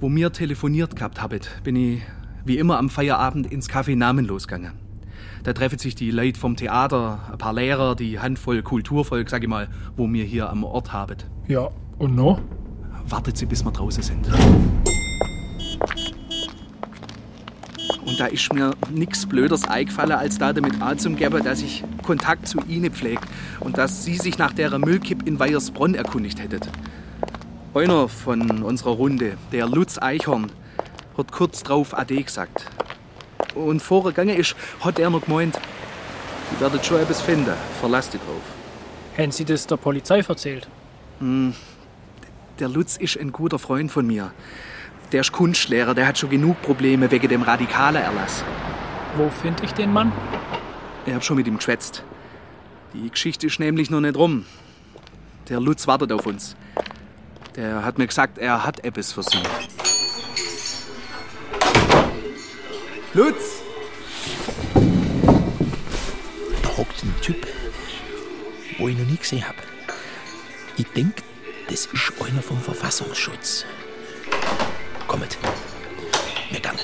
[0.00, 2.02] Wo mir telefoniert gehabt habet, bin ich
[2.44, 4.74] wie immer am Feierabend ins Café namenlos gegangen.
[5.42, 9.48] Da treffen sich die Leute vom Theater, ein paar Lehrer, die Handvoll Kulturvolk, sag ich
[9.48, 11.26] mal, wo wir hier am Ort habet.
[11.48, 12.38] Ja, und no?
[13.08, 14.28] Wartet Sie, bis wir draußen sind.
[18.06, 22.60] Und da ist mir nichts Blöders eingefallen, als da damit anzugeben, dass ich Kontakt zu
[22.68, 23.24] Ihnen pflegt
[23.58, 26.70] und dass Sie sich nach der Müllkipp in Weiersbronn erkundigt hättet.
[27.74, 30.50] Einer von unserer Runde, der Lutz Eichhorn,
[31.18, 32.64] hat kurz drauf Ade gesagt.
[33.54, 35.60] Und vorgegangen ist, hat er noch gemeint,
[36.52, 38.42] ihr werdet schon etwas finden, verlasst dich drauf.
[39.14, 40.66] Hätten Sie das der Polizei erzählt?
[41.18, 41.54] Hm,
[42.58, 44.32] der Lutz ist ein guter Freund von mir.
[45.12, 48.44] Der ist Kunstlehrer, der hat schon genug Probleme wegen dem radikalen Erlass.
[49.16, 50.12] Wo finde ich den Mann?
[51.04, 52.02] Ich hab schon mit ihm geschwätzt.
[52.94, 54.46] Die Geschichte ist nämlich noch nicht rum.
[55.48, 56.56] Der Lutz wartet auf uns.
[57.58, 59.42] Der hat mir gesagt, er hat etwas Sie.
[63.14, 63.62] Lutz!
[66.62, 67.48] Da hockt ein Typ,
[68.78, 69.58] wo ich noch nie gesehen habe.
[70.76, 71.24] Ich denke,
[71.68, 73.64] das ist einer vom Verfassungsschutz.
[75.08, 75.36] Kommt,
[76.50, 76.78] wir gangen.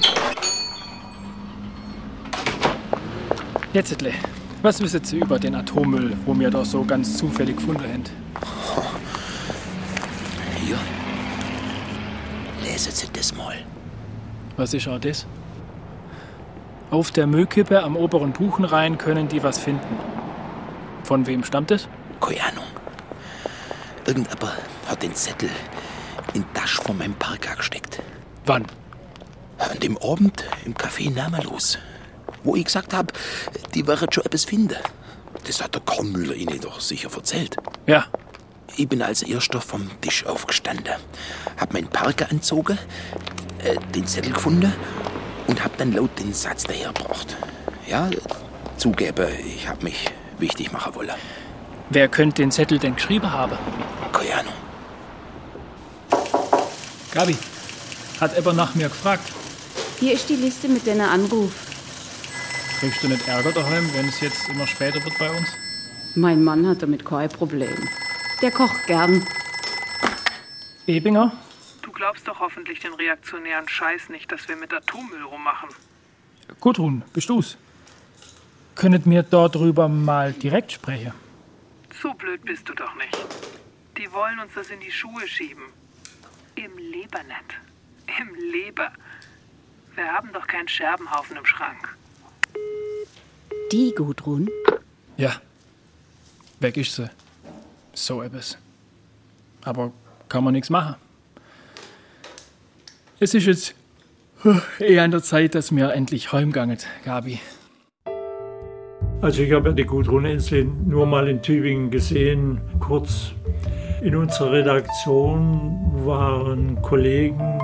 [3.73, 4.13] Jetzt, Edle,
[4.63, 8.25] was wissen Sie über den Atommüll, wo wir da so ganz zufällig gefunden haben?
[10.65, 10.79] Hier.
[12.85, 13.57] Lesen Sie das mal.
[14.59, 15.25] Was ist auch das?
[16.91, 19.99] Auf der Müllkippe am oberen Buchenrhein können die was finden.
[21.03, 21.89] Von wem stammt es?
[22.21, 22.67] Keine Ahnung.
[24.07, 24.53] Irgendjemand
[24.87, 25.49] hat den Zettel
[26.35, 28.03] in die Tasche von meinem Parker gesteckt.
[28.45, 28.67] Wann?
[29.57, 31.79] An dem Abend im Café Namenlos.
[32.43, 33.15] Wo ich gesagt habe,
[33.75, 34.77] die werden schon etwas finden.
[35.47, 37.57] Das hat der Kornmüller Ihnen doch sicher erzählt.
[37.87, 38.05] Ja.
[38.77, 40.95] Ich bin als Erster vom Tisch aufgestanden,
[41.59, 42.79] hab meinen Parker anzogen,
[43.63, 44.73] äh, den Zettel gefunden
[45.47, 47.37] und hab dann laut den Satz dahergebracht.
[47.87, 48.11] Ja,
[48.77, 50.07] zugebe, ich hab mich
[50.39, 51.15] wichtig machen wollen.
[51.91, 53.57] Wer könnte den Zettel denn geschrieben haben?
[54.13, 54.55] Keine Ahnung.
[57.13, 57.37] Gabi,
[58.21, 59.31] hat Ebber nach mir gefragt.
[60.01, 61.53] Hier ist die Liste mit deiner Anruf.
[62.81, 65.49] Kriegst du nicht Ärger daheim, wenn es jetzt immer später wird bei uns?
[66.17, 67.89] Mein Mann hat damit kein Problem.
[68.43, 69.27] Der kocht gern.
[70.87, 71.33] Ebinger?
[71.83, 75.71] Du glaubst doch hoffentlich den reaktionären Scheiß nicht, dass wir mit Atommüll rummachen.
[76.61, 77.57] Gudrun, bist du's?
[78.75, 81.13] Könnet mir dort drüber mal direkt sprechen?
[82.03, 83.17] So blöd bist du doch nicht.
[83.97, 85.65] Die wollen uns das in die Schuhe schieben.
[86.57, 88.19] Im Leber nicht.
[88.21, 88.93] Im Leber.
[89.95, 91.97] Wir haben doch keinen Scherbenhaufen im Schrank.
[93.73, 94.51] Die Gudrun?
[95.17, 95.41] Ja.
[96.61, 97.09] Weg ist sie.
[97.95, 98.59] So etwas.
[99.65, 99.93] Aber
[100.29, 100.97] kann man nichts machen.
[103.21, 103.75] Es ist jetzt
[104.81, 107.39] eher an der Zeit, dass wir endlich heimgangen, Gabi.
[109.23, 113.33] Also ich habe ja die Gudrun Enslin nur mal in Tübingen gesehen, kurz.
[114.03, 117.59] In unserer Redaktion waren Kollegen,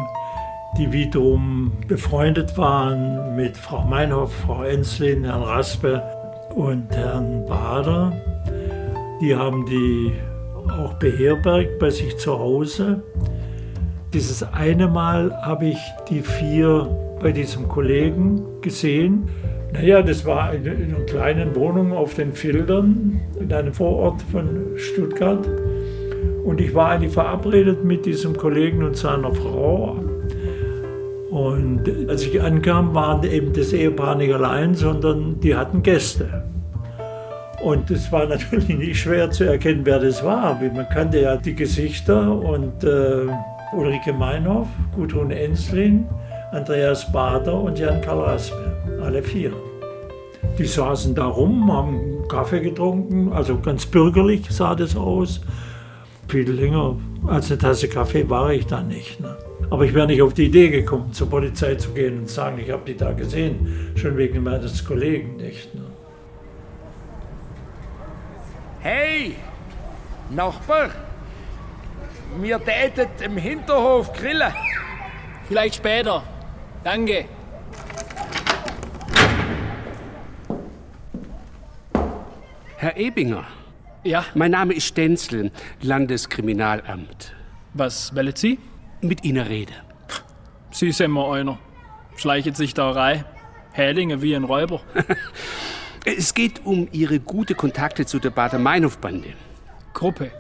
[0.79, 6.03] die wiederum befreundet waren mit Frau Meinhoff, Frau Enslin, Herrn Raspe
[6.55, 8.13] und Herrn Bader.
[9.21, 10.13] Die haben die
[10.71, 13.03] auch beherbergt bei sich zu Hause.
[14.15, 15.79] Dieses eine Mal habe ich
[16.09, 16.89] die vier
[17.21, 19.29] bei diesem Kollegen gesehen.
[19.73, 25.47] Naja, das war in einer kleinen Wohnung auf den Fildern in einem Vorort von Stuttgart.
[26.45, 29.97] Und ich war eigentlich verabredet mit diesem Kollegen und seiner Frau.
[31.31, 36.50] Und als ich ankam, waren eben das Ehepaar nicht allein, sondern die hatten Gäste.
[37.63, 40.59] Und es war natürlich nicht schwer zu erkennen, wer das war.
[40.61, 43.27] Man kannte ja die Gesichter und äh,
[43.73, 46.07] Ulrike Meinhoff, Gudrun Enslin,
[46.53, 49.53] Andreas Bader und Jan Karl Raspe, alle vier.
[50.59, 55.41] Die saßen da rum, haben Kaffee getrunken, also ganz bürgerlich sah das aus.
[56.29, 56.97] Viel länger
[57.27, 59.21] als eine Tasse Kaffee war ich da nicht.
[59.21, 59.37] Ne?
[59.69, 62.59] Aber ich wäre nicht auf die Idee gekommen, zur Polizei zu gehen und zu sagen,
[62.59, 65.75] ich habe die da gesehen, schon wegen meines Kollegen nicht.
[65.75, 65.90] Ne?
[68.83, 69.37] Hey,
[70.31, 70.91] Nachbar,
[72.41, 74.55] wir täten im Hinterhof grillen.
[75.47, 76.23] Vielleicht später.
[76.83, 77.27] Danke.
[82.79, 83.45] Herr Ebinger.
[84.03, 84.25] Ja?
[84.35, 85.51] Mein Name ist Stenzel,
[85.83, 87.35] Landeskriminalamt.
[87.75, 88.59] Was wollen Sie?
[89.03, 89.75] Mit Ihnen reden.
[90.71, 91.59] Sie sind mir einer.
[92.17, 93.27] Schleicht sich da rein.
[93.73, 94.81] Hälinge wie ein Räuber.
[96.05, 99.35] es geht um Ihre gute Kontakte zu der Bader-Meinhof-Bande.
[99.93, 100.31] Gruppe.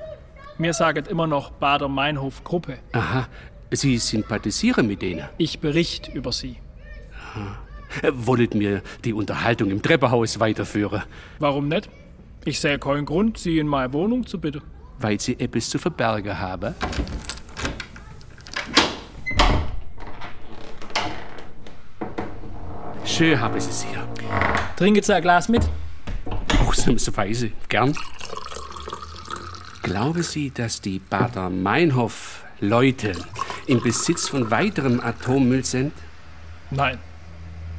[0.59, 2.79] Mir sagen immer noch Bader-Meinhof-Gruppe.
[2.92, 3.29] Aha.
[3.70, 5.29] Sie sympathisieren mit denen?
[5.38, 6.57] Ich berichte über sie.
[7.35, 7.59] Aha.
[8.12, 11.03] Wollet mir die Unterhaltung im Treppenhaus weiterführen?
[11.38, 11.88] Warum nicht?
[12.44, 14.62] Ich sehe keinen Grund, Sie in meine Wohnung zu bitten.
[14.99, 16.75] Weil Sie etwas zu verbergen haben?
[23.05, 24.10] Schön haben Sie es hier.
[24.77, 25.62] Trinken Sie ein Glas mit?
[26.66, 27.95] Ausnahmsweise, gern.
[29.83, 33.12] Glauben Sie, dass die Bader Meinhof-Leute
[33.66, 35.93] im Besitz von weiterem Atommüll sind?
[36.71, 36.99] Nein.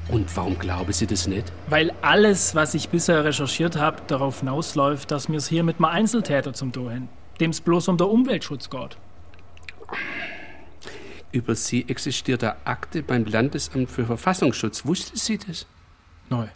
[0.09, 1.51] Und warum glauben Sie das nicht?
[1.69, 5.85] Weil alles, was ich bisher recherchiert habe, darauf hinausläuft, dass wir es hier mit einem
[5.85, 7.09] Einzeltäter zum Tun haben,
[7.39, 8.97] dem es bloß um den Umweltschutz geht.
[11.31, 14.85] Über Sie existiert eine Akte beim Landesamt für Verfassungsschutz.
[14.85, 15.65] Wussten Sie das?
[16.31, 16.47] Neu.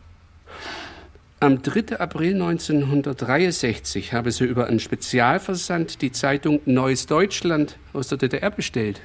[1.41, 1.99] Am 3.
[1.99, 9.01] April 1963 habe sie über einen Spezialversand die Zeitung Neues Deutschland aus der DDR bestellt.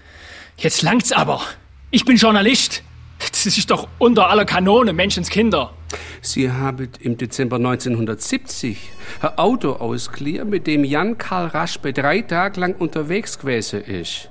[0.56, 1.42] Jetzt langt's aber.
[1.90, 2.84] Ich bin Journalist.
[3.18, 5.74] Das ist doch unter aller Kanone, Menschenskinder.
[6.22, 8.78] Sie haben im Dezember 1970
[9.22, 14.30] ein Auto ausgeliehen, mit dem Jan Karl Raspe drei Tage lang unterwegs gewesen ist.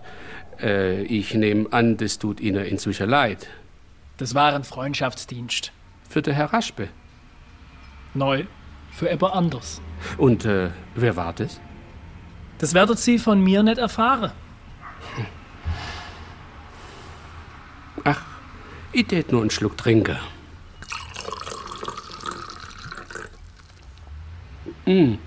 [0.61, 3.47] Äh, ich nehme an, das tut Ihnen inzwischen leid.
[4.17, 5.73] Das war ein Freundschaftsdienst.
[6.09, 6.89] Für den Herr Raspe.
[8.13, 8.45] Neu.
[8.91, 9.81] Für jemand anders.
[10.17, 11.61] Und äh, wer war das?
[12.57, 14.31] Das werdet Sie von mir nicht erfahren.
[18.03, 18.21] Ach,
[18.91, 20.17] ich tät nur einen Schluck trinken.
[24.85, 25.19] Hm.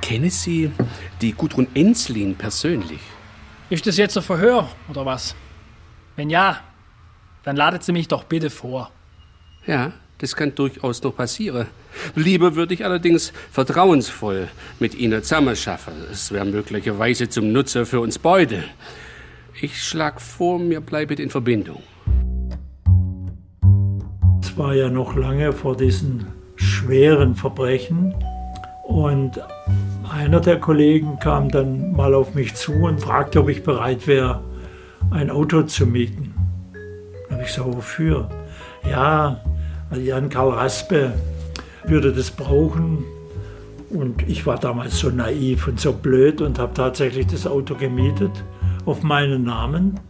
[0.00, 0.72] Kennen Sie
[1.20, 3.00] die Gudrun Enslin persönlich?
[3.70, 5.34] Ist das jetzt ein Verhör oder was?
[6.16, 6.60] Wenn ja,
[7.44, 8.90] dann ladet Sie mich doch bitte vor.
[9.66, 11.66] Ja, das kann durchaus noch passieren.
[12.14, 14.48] Lieber würde ich allerdings vertrauensvoll
[14.80, 15.94] mit Ihnen zusammenschaffen.
[16.10, 18.64] Es wäre möglicherweise zum Nutzer für uns beide.
[19.60, 21.82] Ich schlag vor, mir bleibet in Verbindung.
[24.42, 28.14] Es war ja noch lange vor diesen schweren Verbrechen
[28.84, 29.40] und
[30.10, 34.42] einer der Kollegen kam dann mal auf mich zu und fragte, ob ich bereit wäre,
[35.10, 36.34] ein Auto zu mieten.
[37.28, 38.28] Da habe ich gesagt, wofür?
[38.88, 39.40] Ja,
[39.96, 41.12] Jan Karl Raspe
[41.86, 43.04] würde das brauchen.
[43.90, 48.30] Und ich war damals so naiv und so blöd und habe tatsächlich das Auto gemietet,
[48.86, 50.00] auf meinen Namen,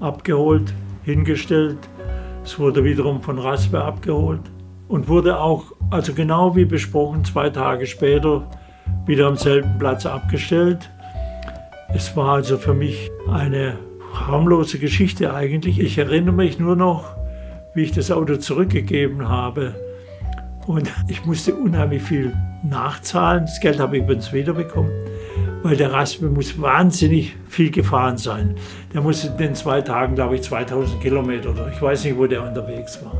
[0.00, 1.78] abgeholt, hingestellt.
[2.44, 4.42] Es wurde wiederum von Raspe abgeholt
[4.88, 8.46] und wurde auch, also genau wie besprochen, zwei Tage später
[9.06, 10.90] wieder am selben Platz abgestellt.
[11.94, 13.78] Es war also für mich eine
[14.12, 15.78] harmlose Geschichte eigentlich.
[15.78, 17.21] Ich erinnere mich nur noch,
[17.74, 19.74] wie ich das Auto zurückgegeben habe.
[20.66, 22.32] Und ich musste unheimlich viel
[22.62, 23.44] nachzahlen.
[23.46, 24.92] Das Geld habe ich übrigens wiederbekommen,
[25.62, 28.54] weil der Raspe muss wahnsinnig viel gefahren sein.
[28.94, 32.26] Der musste in den zwei Tagen, glaube ich, 2000 Kilometer oder ich weiß nicht, wo
[32.26, 33.16] der unterwegs war.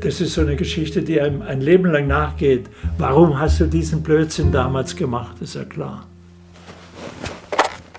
[0.00, 2.68] Das ist so eine Geschichte, die einem ein Leben lang nachgeht.
[2.98, 5.40] Warum hast du diesen Blödsinn damals gemacht?
[5.40, 6.06] Ist ja klar.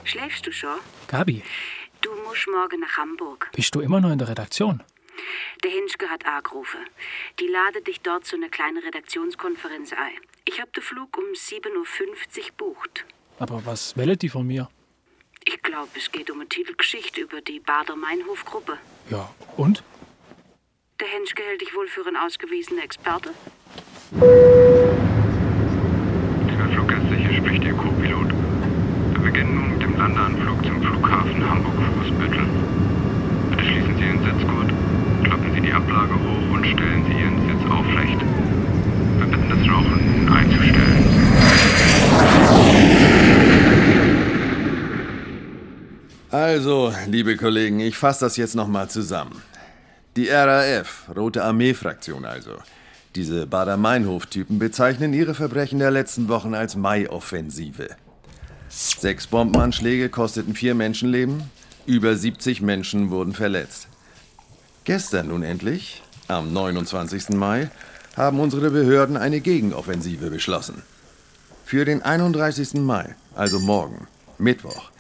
[0.04, 0.70] Schläfst du schon?
[1.08, 1.42] Gabi,
[2.02, 3.50] Du musst morgen nach Hamburg.
[3.56, 4.82] bist du immer noch in der Redaktion?
[5.64, 6.80] Der Hinschke hat angerufen.
[7.40, 10.20] Die lade dich dort zu einer kleinen Redaktionskonferenz ein.
[10.46, 11.86] Ich hab den Flug um 7.50 Uhr
[12.58, 13.06] bucht.
[13.40, 14.70] Aber was wählt die von mir?
[15.48, 18.78] Ich glaube, es geht um eine Titelgeschichte über die Bader Meinhof-Gruppe.
[19.10, 19.84] Ja, und?
[21.00, 23.32] Der Henschke hält dich wohl für einen ausgewiesenen Experte?
[24.12, 24.96] Lieber
[26.74, 28.30] Fluggäste, hier spricht Ihr Co-Pilot.
[29.12, 32.46] Wir beginnen nun mit dem Landeanflug zum Flughafen Hamburg-Fußbüttel.
[33.50, 34.65] Bitte schließen Sie Ihren Sitzgurt,
[35.76, 38.20] Ablage hoch und stellen Sie Ihren Sitz aufrecht.
[39.18, 41.06] Wir bitten das Rauchen einzustellen.
[46.32, 49.42] Also, liebe Kollegen, ich fasse das jetzt nochmal zusammen.
[50.16, 52.52] Die RAF, Rote Armee-Fraktion also,
[53.16, 57.90] diese Bader-Meinhof-Typen bezeichnen ihre Verbrechen der letzten Wochen als Mai-Offensive.
[58.70, 61.44] Sechs Bombenanschläge kosteten vier Menschenleben,
[61.86, 63.90] über 70 Menschen wurden verletzt.
[64.86, 67.30] Gestern nun endlich, am 29.
[67.30, 67.72] Mai,
[68.16, 70.84] haben unsere Behörden eine Gegenoffensive beschlossen.
[71.66, 72.76] Für den 31.
[72.76, 74.08] Mai, also morgen,
[74.38, 74.92] Mittwoch,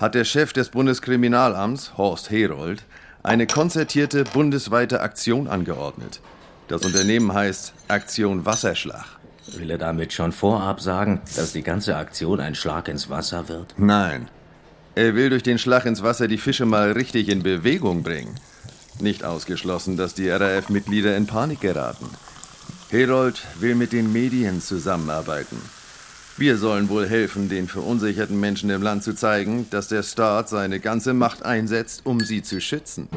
[0.00, 2.84] hat der Chef des Bundeskriminalamts, Horst Herold,
[3.22, 6.20] eine konzertierte bundesweite Aktion angeordnet.
[6.68, 9.04] Das Unternehmen heißt Aktion Wasserschlag.
[9.48, 13.74] Will er damit schon vorab sagen, dass die ganze Aktion ein Schlag ins Wasser wird?
[13.76, 14.28] Nein.
[14.94, 18.36] Er will durch den Schlag ins Wasser die Fische mal richtig in Bewegung bringen.
[19.00, 22.06] Nicht ausgeschlossen, dass die RAF-Mitglieder in Panik geraten.
[22.90, 25.60] Herold will mit den Medien zusammenarbeiten.
[26.36, 30.80] Wir sollen wohl helfen, den verunsicherten Menschen im Land zu zeigen, dass der Staat seine
[30.80, 33.08] ganze Macht einsetzt, um sie zu schützen.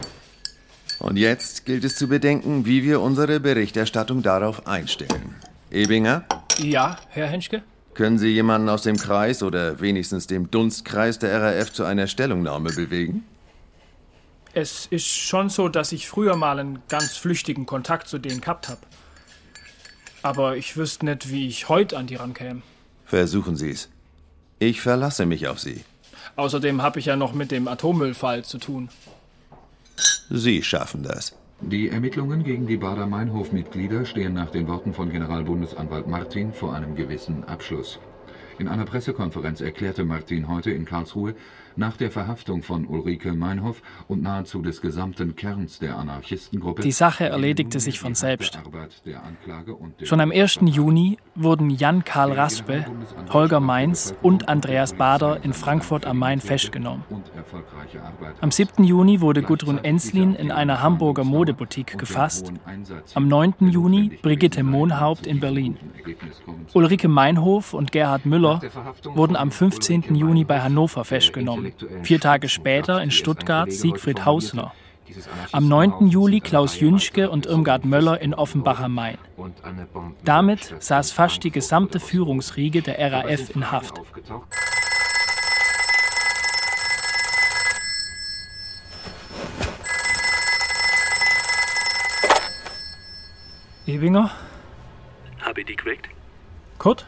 [0.99, 5.35] Und jetzt gilt es zu bedenken, wie wir unsere Berichterstattung darauf einstellen.
[5.71, 6.25] Ebinger,
[6.59, 7.61] Ja, Herr Henschke?
[7.93, 12.69] können Sie jemanden aus dem Kreis oder wenigstens dem Dunstkreis der RAF zu einer Stellungnahme
[12.71, 13.23] bewegen?
[14.59, 18.69] Es ist schon so, dass ich früher mal einen ganz flüchtigen Kontakt zu denen gehabt
[18.69, 18.81] habe.
[20.23, 22.63] Aber ich wüsste nicht, wie ich heute an die rankäme.
[23.05, 23.87] Versuchen Sie es.
[24.57, 25.83] Ich verlasse mich auf Sie.
[26.37, 28.89] Außerdem habe ich ja noch mit dem Atommüllfall zu tun.
[30.31, 31.35] Sie schaffen das.
[31.61, 37.43] Die Ermittlungen gegen die Bader-Meinhof-Mitglieder stehen nach den Worten von Generalbundesanwalt Martin vor einem gewissen
[37.43, 37.99] Abschluss.
[38.59, 41.35] In einer Pressekonferenz erklärte Martin heute in Karlsruhe,
[41.75, 47.25] nach der Verhaftung von Ulrike Meinhof und nahezu des gesamten Kerns der Anarchistengruppe Die Sache
[47.25, 48.57] erledigte sich von selbst.
[50.01, 50.59] Schon am 1.
[50.63, 52.85] Juni wurden Jan Karl Raspe,
[53.31, 57.03] Holger Mainz und Andreas Bader in Frankfurt am Main festgenommen.
[58.41, 58.83] Am 7.
[58.83, 62.51] Juni wurde Gudrun Enslin in einer Hamburger Modeboutique gefasst.
[63.13, 63.53] Am 9.
[63.69, 65.77] Juni Brigitte Mohnhaupt in Berlin.
[66.73, 68.61] Ulrike Meinhof und Gerhard Müller
[69.03, 70.15] wurden am 15.
[70.15, 71.73] Juni bei Hannover festgenommen.
[72.03, 74.73] Vier Tage später in Stuttgart Siegfried Hausner.
[75.51, 76.07] Am 9.
[76.07, 79.17] Juli Klaus Jünschke und Irmgard Möller in Offenbach am Main.
[80.23, 84.01] Damit saß fast die gesamte Führungsriege der RAF in Haft.
[93.87, 94.31] Ebinger?
[95.39, 96.09] Habe ich die geweckt?
[96.77, 97.07] Kurt?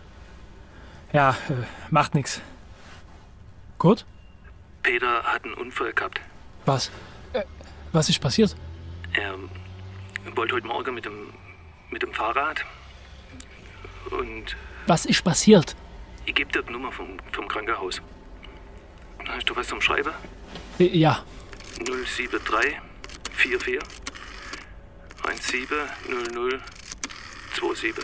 [1.11, 2.41] Ja, äh, macht nix.
[3.77, 4.05] Kurt?
[4.83, 6.21] Peter hat einen Unfall gehabt.
[6.65, 6.89] Was?
[7.91, 8.55] Was ist passiert?
[9.13, 9.35] Er
[10.35, 11.33] wollte heute Morgen mit dem,
[11.89, 12.63] mit dem Fahrrad
[14.11, 14.55] und
[14.87, 15.75] Was ist passiert?
[16.25, 18.01] ich gebe dir die Nummer vom, vom Krankenhaus.
[19.27, 20.11] Hast du was zum Schreiben?
[20.79, 21.23] Äh, Ja,
[21.85, 22.77] 073
[23.33, 23.79] 44
[25.41, 25.77] 17
[26.33, 26.61] 00
[27.55, 28.03] 27.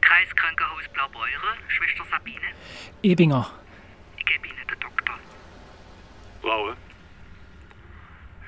[0.00, 2.40] Kreiskrankenhaus Blaubeuren, Schwester Sabine.
[3.02, 3.48] Ebinger.
[4.18, 5.14] Ich gebe Ihnen den Doktor.
[6.42, 6.76] Raue.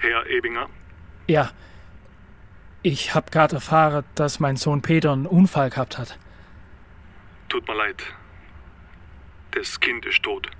[0.00, 0.68] Herr Ebinger.
[1.26, 1.50] Ja.
[2.82, 6.18] Ich hab gerade erfahren, dass mein Sohn Peter einen Unfall gehabt hat.
[7.48, 8.02] Tut mir leid.
[9.52, 10.50] Das Kind ist tot.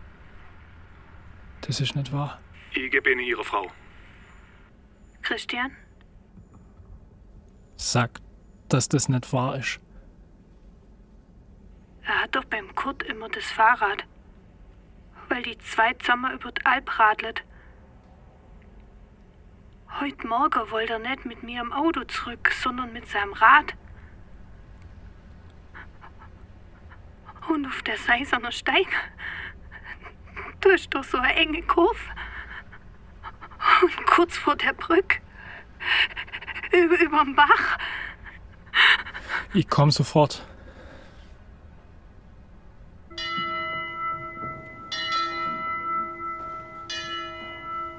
[1.61, 2.41] Das ist nicht wahr.
[2.73, 3.71] Ich gebe Ihnen Ihre Frau.
[5.23, 5.71] Christian?
[7.77, 8.21] Sag,
[8.69, 9.81] dass das nicht wahr ist.
[12.05, 14.05] Er hat doch beim Kurt immer das Fahrrad.
[15.29, 17.43] Weil die zwei zusammen über die Alp radlet.
[20.01, 23.75] Heute Morgen wollte er nicht mit mir im Auto zurück, sondern mit seinem Rad.
[27.49, 28.89] Und auf der Seiserner Steig,
[30.75, 31.99] ist doch so eine enge Kurve.
[33.83, 35.21] Und kurz vor der Brücke,
[36.73, 37.79] über, überm Bach,
[39.55, 40.45] Ich komm sofort.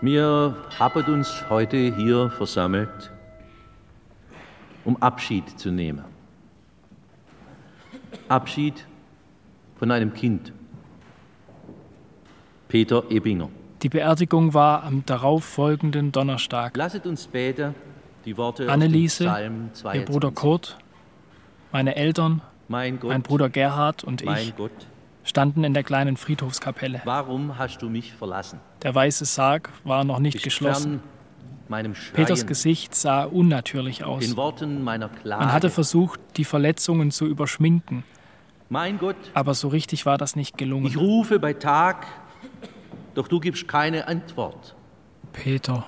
[0.02, 3.12] Wir haben uns heute hier versammelt,
[4.86, 6.06] um Abschied zu nehmen.
[8.28, 8.86] Abschied
[9.80, 10.54] von einem Kind.
[12.68, 13.50] Peter Ebinger.
[13.82, 16.78] Die Beerdigung war am darauffolgenden Donnerstag.
[16.78, 17.74] Lasset uns später
[18.26, 20.36] die Worte Anneliese, ihr Bruder 22.
[20.36, 20.78] Kurt,
[21.72, 24.72] meine Eltern, Mein Gott, mein Bruder Gerhard und ich Gott,
[25.28, 27.02] standen in der kleinen Friedhofskapelle.
[27.06, 28.60] warum hast du mich verlassen?
[28.84, 31.02] Der weiße Sarg war noch nicht Bist geschlossen.
[32.14, 34.26] Peters Gesicht sah unnatürlich aus.
[34.34, 38.04] Man hatte versucht, die Verletzungen zu überschminken.
[38.70, 40.88] Mein Gott, Aber so richtig war das nicht gelungen.
[40.88, 42.06] ich rufe bei Tag,
[43.16, 44.76] doch du gibst keine Antwort.
[45.34, 45.86] Peter.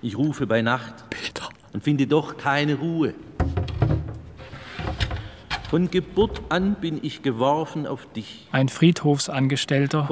[0.00, 1.48] Ich rufe bei Nacht Peter.
[1.72, 3.14] und finde doch keine Ruhe.
[5.72, 8.46] Von Geburt an bin ich geworfen auf dich.
[8.52, 10.06] Ein Friedhofsangestellter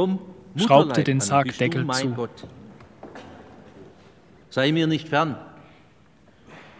[0.56, 2.08] schraubte den Sargdeckel zu.
[2.14, 2.30] Gott.
[4.48, 5.36] Sei mir nicht fern,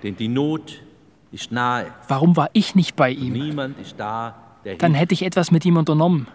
[0.03, 0.81] denn die Not
[1.31, 1.89] ist nahe.
[2.09, 3.35] Warum war ich nicht bei ihm?
[3.35, 6.26] Niemand ist da, der Dann hätte ich etwas mit ihm unternommen.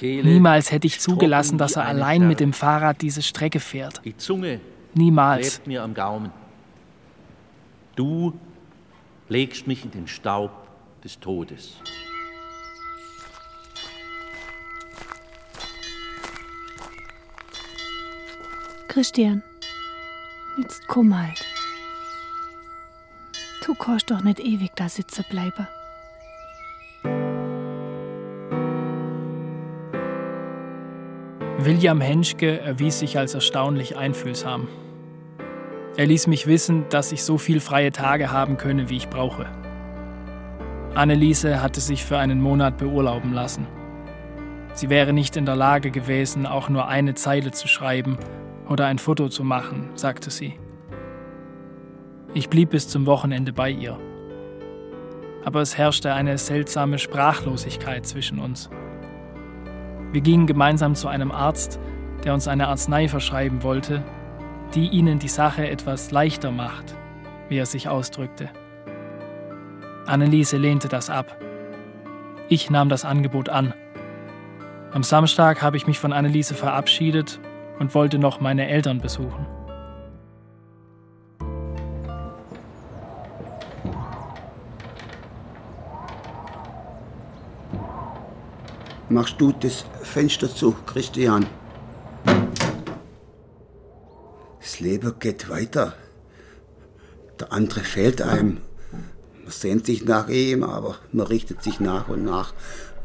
[0.00, 4.00] Niemals hätte ich zugelassen, dass er allein mit dem Fahrrad diese Strecke fährt.
[4.04, 4.60] Die Zunge
[4.94, 5.60] Niemals.
[5.66, 6.30] mir am Gaumen.
[7.96, 8.32] Du
[9.28, 10.61] legst mich in den Staub
[11.02, 11.76] des Todes.
[18.88, 19.42] Christian,
[20.58, 21.42] jetzt komm halt.
[23.64, 25.66] Du kannst doch nicht ewig da sitzen bleiben.
[31.64, 34.68] William Henschke erwies sich als erstaunlich einfühlsam.
[35.96, 39.61] Er ließ mich wissen, dass ich so viel freie Tage haben könne, wie ich brauche.
[40.94, 43.66] Anneliese hatte sich für einen Monat beurlauben lassen.
[44.74, 48.18] Sie wäre nicht in der Lage gewesen, auch nur eine Zeile zu schreiben,
[48.68, 50.58] oder ein Foto zu machen, sagte sie.
[52.34, 53.98] Ich blieb bis zum Wochenende bei ihr.
[55.44, 58.70] Aber es herrschte eine seltsame Sprachlosigkeit zwischen uns.
[60.12, 61.80] Wir gingen gemeinsam zu einem Arzt,
[62.24, 64.04] der uns eine Arznei verschreiben wollte,
[64.74, 66.94] die ihnen die Sache etwas leichter macht,
[67.48, 68.50] wie er sich ausdrückte.
[70.06, 71.36] Anneliese lehnte das ab.
[72.48, 73.72] Ich nahm das Angebot an.
[74.92, 77.40] Am Samstag habe ich mich von Anneliese verabschiedet
[77.78, 79.46] und wollte noch meine Eltern besuchen.
[89.08, 91.46] Machst du das Fenster zu, Christian?
[94.60, 95.94] Das Leben geht weiter.
[97.38, 98.62] Der andere fehlt einem.
[99.42, 102.54] Man sehnt sich nach ihm, aber man richtet sich nach und nach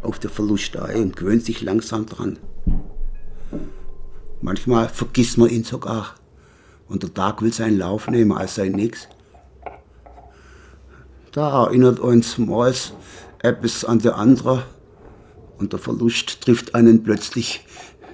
[0.02, 2.38] auf den Verlust ein und gewöhnt sich langsam dran.
[4.42, 6.16] Manchmal vergisst man ihn sogar.
[6.88, 9.08] Und der Tag will seinen Lauf nehmen, als sei nix.
[11.32, 12.74] Da erinnert uns mal
[13.40, 14.64] etwas an der andere
[15.58, 17.66] und der Verlust trifft einen plötzlich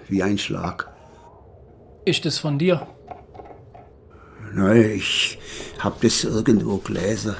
[0.07, 0.91] wie ein Schlag.
[2.05, 2.87] Ist es von dir?
[4.53, 5.39] Nein, ich
[5.79, 7.35] hab das irgendwo gelesen.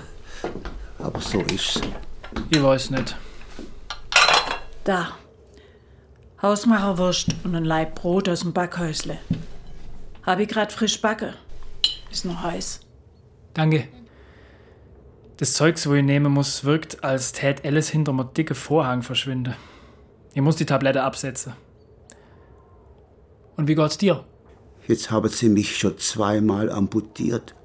[0.99, 1.81] Aber so ist's.
[2.49, 3.15] Ich weiß nicht.
[4.83, 5.17] Da.
[6.41, 9.17] Hausmacherwurst und ein Laib Brot aus dem Backhäusle.
[10.23, 11.33] Hab ich grad frisch backe.
[12.11, 12.81] Ist noch heiß.
[13.53, 13.87] Danke.
[15.37, 19.55] Das Zeugs, wo ich nehmen muss, wirkt, als tät Alice hinter mir dicke Vorhang verschwinde.
[20.33, 21.53] Ich muss die Tablette absetzen.
[23.55, 24.23] Und wie geht's dir?
[24.87, 27.55] Jetzt haben sie mich schon zweimal amputiert.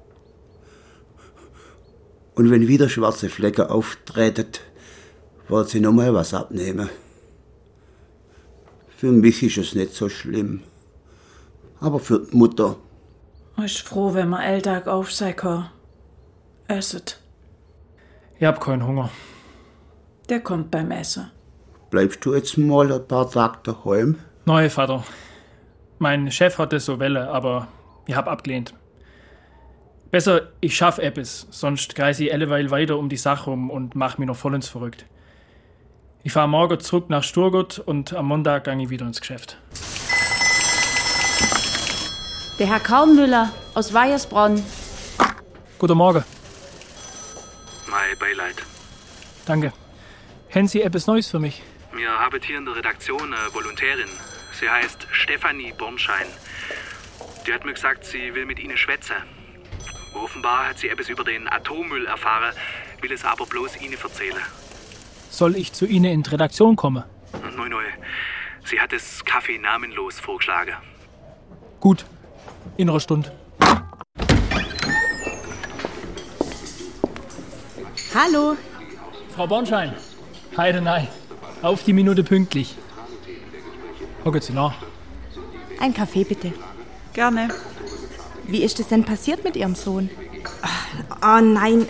[2.39, 4.47] Und wenn wieder schwarze Flecken auftreten,
[5.49, 6.89] wollen sie noch mal was abnehmen.
[8.87, 10.61] Für mich ist es nicht so schlimm.
[11.81, 12.77] Aber für die Mutter.
[13.57, 15.69] Ich bin froh, wenn man Alltag auf kann.
[16.69, 17.19] Esset.
[18.37, 19.09] Ich hab keinen Hunger.
[20.29, 21.29] Der kommt beim Essen.
[21.89, 24.15] Bleibst du jetzt mal ein paar Tage daheim?
[24.45, 25.03] Nein, Vater.
[25.97, 27.67] Mein Chef hatte so Welle, aber
[28.07, 28.73] ich hab abgelehnt.
[30.11, 34.17] Besser, ich schaff etwas, sonst kreise ich alleweil weiter um die Sache rum und mach
[34.17, 35.05] mich noch vollends verrückt.
[36.23, 39.57] Ich fahre morgen zurück nach Sturgut und am Montag gang ich wieder ins Geschäft.
[42.57, 44.63] Der Herr Kaumüller aus Weiersbronn.
[45.77, 46.23] Guten Morgen.
[47.87, 48.55] Mein Beileid.
[49.45, 49.71] Danke.
[50.53, 51.61] Haben Sie etwas Neues für mich?
[51.93, 54.09] Wir haben hier in der Redaktion eine Volontärin.
[54.59, 56.27] Sie heißt Stefanie Bornschein.
[57.45, 59.38] Die hat mir gesagt, sie will mit Ihnen schwätzen.
[60.13, 62.53] Offenbar hat sie etwas über den Atommüll erfahren,
[63.01, 64.41] will es aber bloß Ihnen erzählen.
[65.29, 67.03] Soll ich zu Ihnen in die Redaktion kommen?
[67.55, 67.83] Neu, neu.
[68.65, 70.75] Sie hat das Kaffee namenlos vorgeschlagen.
[71.79, 72.05] Gut.
[72.77, 73.31] In einer Stunde.
[78.13, 78.57] Hallo.
[79.35, 79.93] Frau Bornschein.
[80.57, 81.07] Heide nein.
[81.61, 82.75] Auf die Minute pünktlich.
[84.25, 84.73] Hocken Sie nach.
[85.79, 86.51] Ein Kaffee bitte.
[87.13, 87.49] Gerne.
[88.49, 90.09] Wie ist es denn passiert mit Ihrem Sohn?
[91.21, 91.85] Oh nein.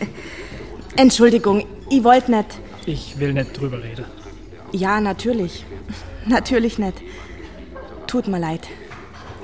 [0.95, 2.59] Entschuldigung, ich wollte nicht.
[2.85, 4.05] Ich will nicht drüber reden.
[4.71, 5.65] Ja, natürlich.
[6.25, 7.01] Natürlich nicht.
[8.07, 8.67] Tut mir leid.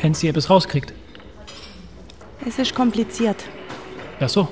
[0.04, 0.94] Haben Sie etwas rauskriegt?
[2.46, 3.46] Es ist kompliziert.
[4.20, 4.48] Ja, so.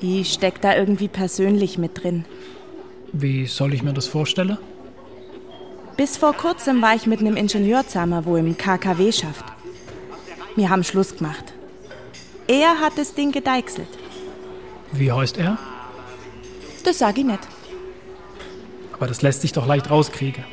[0.00, 2.24] Ich steck da irgendwie persönlich mit drin.
[3.12, 4.56] Wie soll ich mir das vorstellen?
[5.96, 9.44] Bis vor kurzem war ich mit einem Ingenieur zusammen, wo im KKW schafft.
[10.56, 11.44] Wir haben Schluss gemacht.
[12.46, 13.88] Er hat das Ding gedeichselt.
[14.92, 15.58] Wie heißt er?
[16.84, 17.40] Das sag ich nicht.
[18.92, 20.44] Aber das lässt sich doch leicht rauskriegen.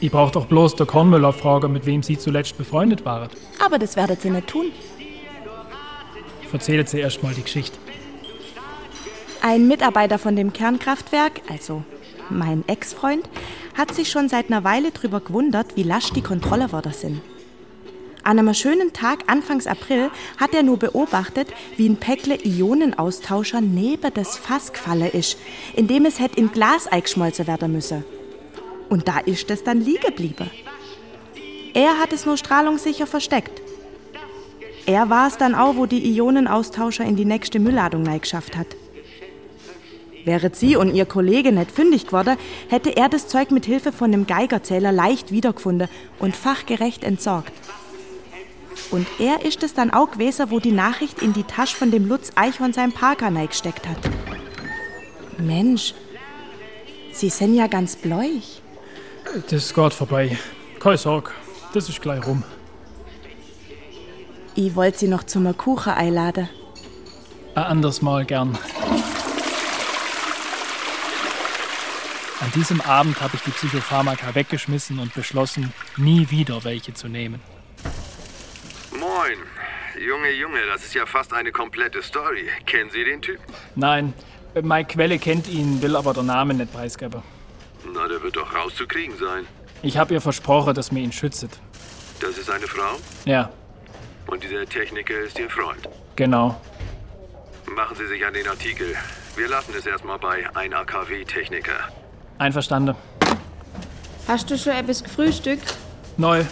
[0.00, 3.30] Ich brauch doch bloß der Kornmüller fragen, mit wem Sie zuletzt befreundet waren.
[3.64, 4.66] Aber das werdet ihr nicht tun.
[6.52, 7.78] Erzählt Sie erst mal die Geschichte.
[9.42, 11.82] Ein Mitarbeiter von dem Kernkraftwerk, also
[12.30, 13.28] mein Ex-Freund,
[13.76, 17.20] hat sich schon seit einer Weile drüber gewundert, wie lasch die Kontrollewörter sind.
[18.26, 21.46] An einem schönen Tag Anfangs April hat er nur beobachtet,
[21.76, 25.38] wie ein Päckle Ionenaustauscher neben das Fass gefallen ist,
[25.76, 28.02] in dem es hätte in Glas eingeschmolzen werden müsse.
[28.88, 30.50] Und da ist es dann liegen geblieben.
[31.72, 33.62] Er hat es nur strahlungssicher versteckt.
[34.86, 38.66] Er war es dann auch, wo die Ionenaustauscher in die nächste Müllladung geschafft hat.
[40.24, 42.36] Wäret sie und ihr Kollege nicht fündig geworden,
[42.70, 45.86] hätte er das Zeug mit Hilfe von dem Geigerzähler leicht wiedergefunden
[46.18, 47.52] und fachgerecht entsorgt.
[48.90, 52.06] Und er ist es dann auch gewesen, wo die Nachricht in die Tasche von dem
[52.06, 53.98] Lutz Eichhorn sein Parker gesteckt hat.
[55.38, 55.94] Mensch,
[57.12, 58.60] Sie sind ja ganz bläuch.
[59.50, 60.38] Das geht vorbei.
[60.80, 61.30] Keine Sorge,
[61.72, 62.44] das ist gleich rum.
[64.54, 66.48] Ich wollte Sie noch zum Kuchen einladen.
[67.54, 68.58] Ein anderes Mal gern.
[72.40, 77.40] An diesem Abend habe ich die Psychopharmaka weggeschmissen und beschlossen, nie wieder welche zu nehmen.
[79.16, 79.38] Moin.
[80.04, 82.48] Junge, Junge, das ist ja fast eine komplette Story.
[82.66, 83.38] Kennen Sie den Typ?
[83.74, 84.12] Nein,
[84.62, 87.22] meine Quelle kennt ihn, will aber der Name nicht preisgeben.
[87.94, 89.46] Na, der wird doch rauszukriegen sein.
[89.82, 91.46] Ich habe ihr versprochen, dass mir ihn schützt.
[92.20, 92.96] Das ist eine Frau?
[93.24, 93.50] Ja,
[94.26, 95.88] Und dieser Techniker ist Ihr Freund.
[96.16, 96.60] genau.
[97.74, 98.94] Machen Sie sich an den Artikel.
[99.36, 101.88] Wir lassen es erstmal bei ein AKW-Techniker.
[102.38, 102.94] Einverstanden.
[104.28, 105.74] Hast du schon etwas gefrühstückt?
[106.16, 106.44] Neu,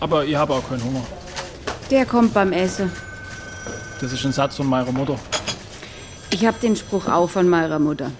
[0.00, 1.04] aber ich habe auch keinen Hunger.
[1.90, 2.92] Der kommt beim Essen.
[4.00, 5.18] Das ist ein Satz von meiner Mutter.
[6.30, 8.10] Ich hab den Spruch auch von meiner Mutter.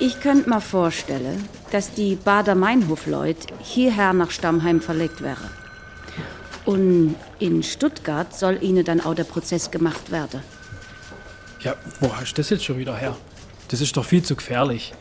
[0.00, 5.48] Ich könnte mir vorstellen, dass die Bader-Meinhof-Leute hierher nach Stammheim verlegt wären.
[6.64, 10.42] Und in Stuttgart soll ihnen dann auch der Prozess gemacht werden.
[11.60, 13.16] Ja, wo hast du das jetzt schon wieder her?
[13.68, 14.92] Das ist doch viel zu gefährlich.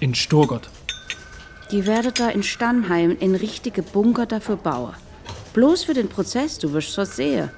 [0.00, 0.68] In Sturgott.
[1.70, 4.94] Die werden da in Stammheim einen richtigen Bunker dafür bauen.
[5.54, 7.48] Bloß für den Prozess, du wirst das sehen.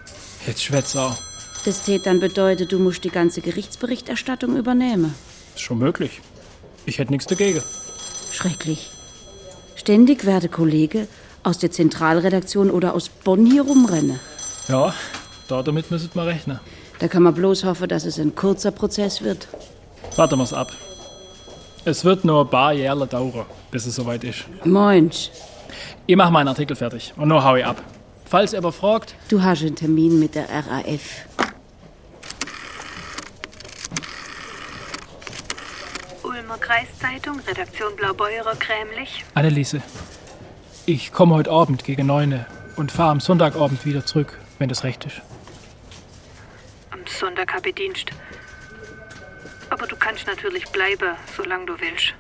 [0.47, 1.17] Jetzt schwätz auch.
[1.65, 5.15] Das tät dann bedeuten, du musst die ganze Gerichtsberichterstattung übernehmen.
[5.55, 6.21] Ist schon möglich.
[6.85, 7.63] Ich hätte nichts dagegen.
[8.31, 8.91] Schrecklich.
[9.75, 11.09] Ständig werde Kollege
[11.43, 14.21] aus der Zentralredaktion oder aus Bonn hier rumrennen.
[14.69, 14.95] Ja,
[15.49, 16.61] da damit müsstet man rechnen.
[16.99, 19.49] Da kann man bloß hoffen, dass es ein kurzer Prozess wird.
[20.17, 20.71] Warten wir's ab.
[21.85, 24.45] Es wird nur ein paar Jahre dauern, bis es soweit ist.
[24.65, 25.31] Moinsch.
[26.07, 27.83] Ich mache meinen Artikel fertig und nur hau ich ab.
[28.29, 31.27] Falls ihr aber fragt, Du hast einen Termin mit der RAF.
[36.23, 39.25] Ulmer Kreiszeitung, Redaktion Blaubeurer, Krämlich.
[39.35, 39.83] Anneliese,
[40.87, 42.47] ich komme heute Abend gegen neune
[42.77, 45.21] und fahre am Sonntagabend wieder zurück, wenn das recht ist.
[46.91, 48.11] Am Sonntag habe ich Dienst.
[49.71, 52.15] Aber du kannst natürlich bleiben, solange du willst.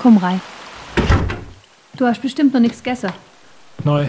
[0.00, 0.40] Komm rein.
[1.96, 3.12] Du hast bestimmt noch nichts gegessen.
[3.84, 4.06] Neu.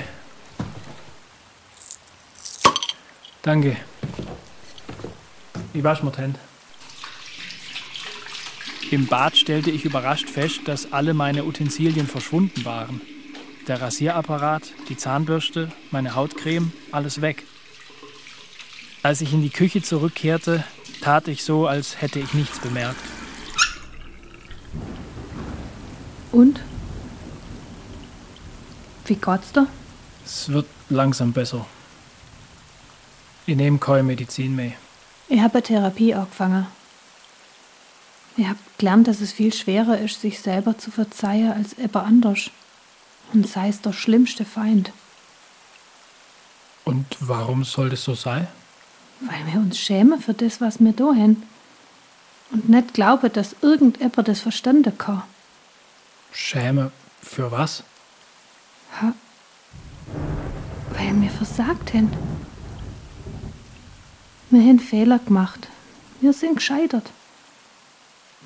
[3.42, 3.78] Danke.
[5.74, 6.40] Ich wasch mir die Hände.
[8.92, 13.02] Im Bad stellte ich überrascht fest, dass alle meine Utensilien verschwunden waren.
[13.68, 17.44] Der Rasierapparat, die Zahnbürste, meine Hautcreme, alles weg.
[19.04, 20.64] Als ich in die Küche zurückkehrte,
[21.02, 23.00] tat ich so, als hätte ich nichts bemerkt.
[26.32, 26.60] Und?
[29.06, 29.68] Wie geht's dir?
[30.26, 31.66] Es wird langsam besser.
[33.46, 34.74] Ich nehme keine Medizin mehr.
[35.28, 36.68] Ich habe eine Therapie angefangen.
[38.38, 42.52] Ich habe gelernt, dass es viel schwerer ist, sich selber zu verzeihen als jemand anders.
[43.34, 44.92] Und sei es der schlimmste Feind.
[46.86, 48.48] Und warum soll das so sein?
[49.20, 51.44] Weil wir uns schämen für das, was wir da haben.
[52.52, 55.24] Und nicht glauben, dass irgendjemand das verstanden kann.
[56.32, 57.84] Schäme für was?
[59.02, 59.14] Ha.
[60.94, 62.12] Weil wir versagt haben.
[64.50, 65.68] Wir haben Fehler gemacht.
[66.22, 67.12] Wir sind gescheitert.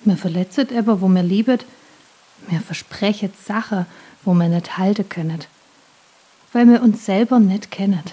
[0.03, 1.59] Wir verletzen aber, wo wir lieben.
[2.47, 3.86] Wir versprechen Sachen,
[4.23, 5.43] wo wir nicht halten können.
[6.51, 8.03] Weil wir uns selber nicht kennen.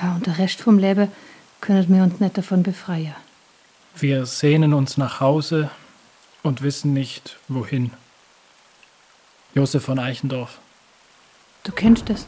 [0.00, 1.10] Ja, und der Rest vom Leben
[1.60, 3.14] können wir uns nicht davon befreien.
[3.96, 5.70] Wir sehnen uns nach Hause
[6.42, 7.92] und wissen nicht, wohin.
[9.54, 10.58] Josef von Eichendorff.
[11.64, 12.26] Du kennst das.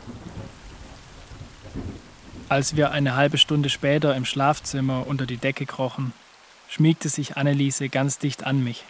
[2.48, 6.12] Als wir eine halbe Stunde später im Schlafzimmer unter die Decke krochen,
[6.68, 8.84] schmiegte sich Anneliese ganz dicht an mich.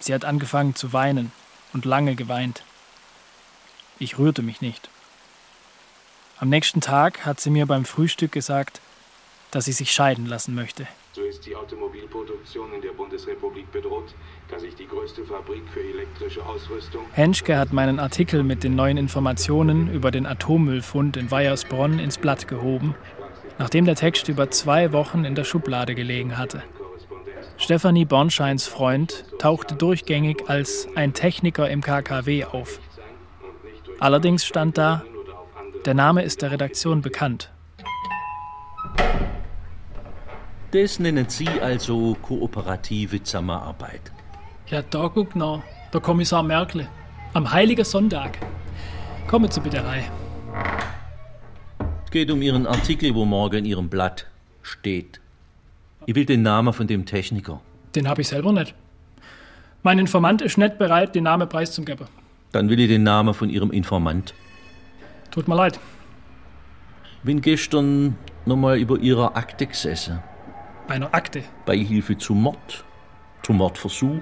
[0.00, 1.32] Sie hat angefangen zu weinen
[1.72, 2.62] und lange geweint.
[3.98, 4.88] Ich rührte mich nicht.
[6.38, 8.80] Am nächsten Tag hat sie mir beim Frühstück gesagt,
[9.50, 10.88] dass sie sich scheiden lassen möchte.
[11.14, 14.14] So ist die Automobilproduktion in der Bundesrepublik bedroht,
[14.50, 18.96] da sich die größte Fabrik für elektrische Ausrüstung Henschke hat meinen Artikel mit den neuen
[18.96, 22.94] Informationen über den Atommüllfund in Weiersbronn ins Blatt gehoben,
[23.58, 26.62] nachdem der Text über zwei Wochen in der Schublade gelegen hatte.
[27.58, 32.80] Stefanie Bornscheins Freund tauchte durchgängig als ein Techniker im KKW auf.
[33.98, 35.04] Allerdings stand da,
[35.84, 37.52] der Name ist der Redaktion bekannt.
[40.72, 44.10] Das nennen Sie also kooperative Zusammenarbeit.
[44.68, 45.62] Ja, da guck noch,
[45.92, 46.88] der Kommissar Merkle.
[47.34, 48.38] Am Heiligen Sonntag.
[49.26, 50.04] Kommen Sie bitte rein.
[52.06, 54.26] Es geht um Ihren Artikel, wo morgen in Ihrem Blatt
[54.62, 55.20] steht.
[56.06, 57.60] Ich will den Namen von dem Techniker.
[57.94, 58.74] Den habe ich selber nicht.
[59.82, 62.06] Mein Informant ist nicht bereit, den Namen preiszugeben.
[62.52, 64.32] Dann will ich den Namen von Ihrem Informant.
[65.30, 65.78] Tut mir leid.
[67.24, 68.16] Bin gestern
[68.46, 70.20] nochmal über Ihrer Akte gesessen.
[70.92, 71.42] Bei einer Akte?
[71.64, 72.84] Beihilfe zu Mord,
[73.42, 74.20] zu Mordversuch,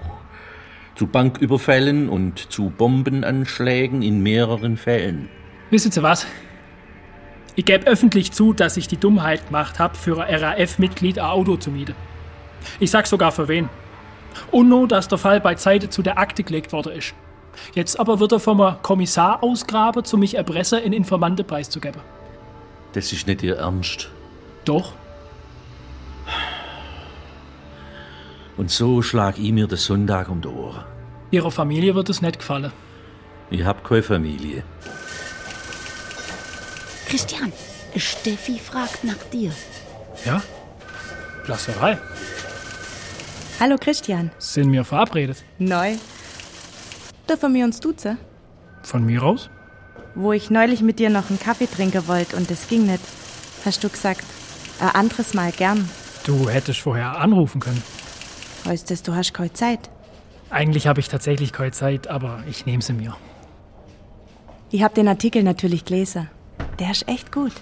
[0.94, 5.28] zu Banküberfällen und zu Bombenanschlägen in mehreren Fällen.
[5.70, 6.28] Wissen Sie was?
[7.56, 11.56] Ich gebe öffentlich zu, dass ich die Dummheit gemacht habe, für ein RAF-Mitglied ein Auto
[11.56, 11.96] zu mieten.
[12.78, 13.68] Ich sag sogar für wen.
[14.52, 17.14] Und nur, dass der Fall bei Zeite zu der Akte gelegt worden ist.
[17.74, 22.00] Jetzt aber wird er vom Kommissar ausgraben, zu mich erpressen, in Informante preiszugeben.
[22.92, 24.08] Das ist nicht Ihr Ernst.
[24.64, 24.92] Doch.
[28.60, 30.84] Und so schlag ich mir den Sonntag um die Ohren.
[31.30, 32.70] Ihrer Familie wird es nicht gefallen.
[33.48, 34.62] Ich hab keine Familie.
[37.08, 37.54] Christian,
[37.96, 39.50] Steffi fragt nach dir.
[40.26, 40.42] Ja?
[41.46, 41.98] Lasserei.
[43.60, 44.30] Hallo Christian.
[44.36, 45.42] Sind wir verabredet?
[45.58, 45.94] Neu.
[47.26, 48.18] Dürfen wir uns duzen?
[48.82, 49.48] Von mir aus?
[50.14, 53.04] Wo ich neulich mit dir noch einen Kaffee trinken wollte und es ging nicht,
[53.64, 54.24] hast du gesagt,
[54.80, 55.88] ein anderes Mal gern.
[56.26, 57.82] Du hättest vorher anrufen können.
[58.66, 59.90] Heißt das, du hast keine Zeit?
[60.50, 63.16] Eigentlich habe ich tatsächlich keine Zeit, aber ich nehme sie mir.
[64.70, 66.28] Ich habe den Artikel natürlich gelesen.
[66.78, 67.52] Der ist echt gut.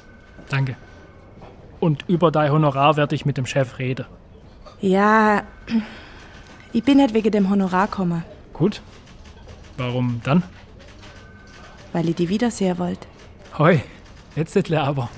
[0.49, 0.76] Danke.
[1.80, 4.07] Und über dein Honorar werde ich mit dem Chef reden.
[4.80, 5.42] Ja,
[6.72, 8.82] ich bin nicht wegen dem Honorar gekommen, Gut.
[9.76, 10.42] Warum dann?
[11.92, 13.07] weil ich die wiedersehen wollte.
[13.57, 13.80] Hoi,
[14.36, 15.09] jetzt nicht aber.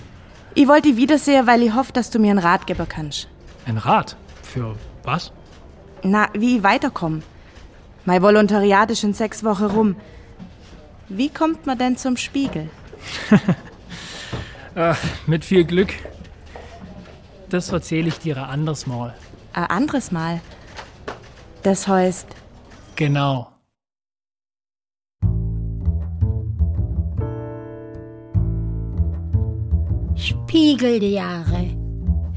[0.54, 3.28] Ich wollte die wiedersehen, weil ich hoffe, dass du mir einen Rat geben kannst.
[3.66, 4.16] Ein Rat?
[4.42, 5.32] Für was?
[6.02, 7.22] Na, wie ich weiterkomme.
[8.04, 9.96] Mein Volontariat ist in sechs Wochen rum.
[11.08, 12.68] Wie kommt man denn zum Spiegel?
[14.76, 14.94] Äh,
[15.26, 15.92] mit viel Glück.
[17.48, 19.14] Das erzähle ich dir ein anderes Mal.
[19.52, 20.40] Ein anderes Mal.
[21.64, 22.28] Das heißt,
[22.94, 23.48] Genau.
[30.16, 31.79] Spiegeljahre.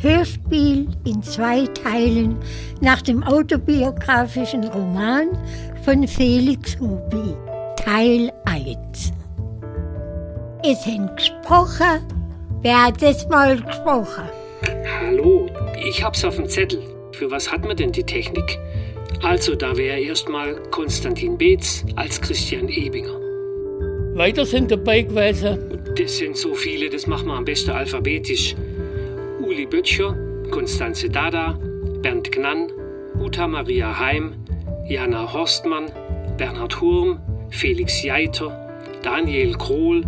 [0.03, 2.35] Hörspiel in zwei Teilen
[2.81, 5.29] nach dem autobiografischen Roman
[5.85, 7.33] von Felix Hubi.
[7.77, 9.13] Teil 1.
[10.65, 12.01] Es sind gesprochen.
[12.63, 14.25] Wer hat es mal gesprochen?
[14.99, 15.49] Hallo,
[15.87, 16.81] ich hab's auf dem Zettel.
[17.13, 18.59] Für was hat man denn die Technik?
[19.21, 23.21] Also, da wäre erstmal Konstantin Beetz als Christian Ebinger.
[24.15, 25.59] Weiter sind dabei gewesen.
[25.97, 28.53] Das sind so viele, das machen wir am besten alphabetisch.
[29.53, 30.17] Uli Böttcher,
[30.49, 31.59] Konstanze Dada,
[32.01, 32.71] Bernd Gnann,
[33.19, 34.33] Uta Maria Heim,
[34.87, 35.91] Jana Horstmann,
[36.39, 37.19] Bernhard Hurm,
[37.51, 38.49] Felix Jeiter,
[39.03, 40.03] Daniel Krohl,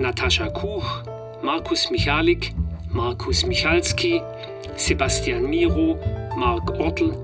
[0.00, 1.04] Natascha Kuch,
[1.44, 2.52] Markus Michalik,
[2.90, 4.20] Markus Michalski,
[4.74, 5.96] Sebastian Miro,
[6.36, 7.14] Marc Ortl,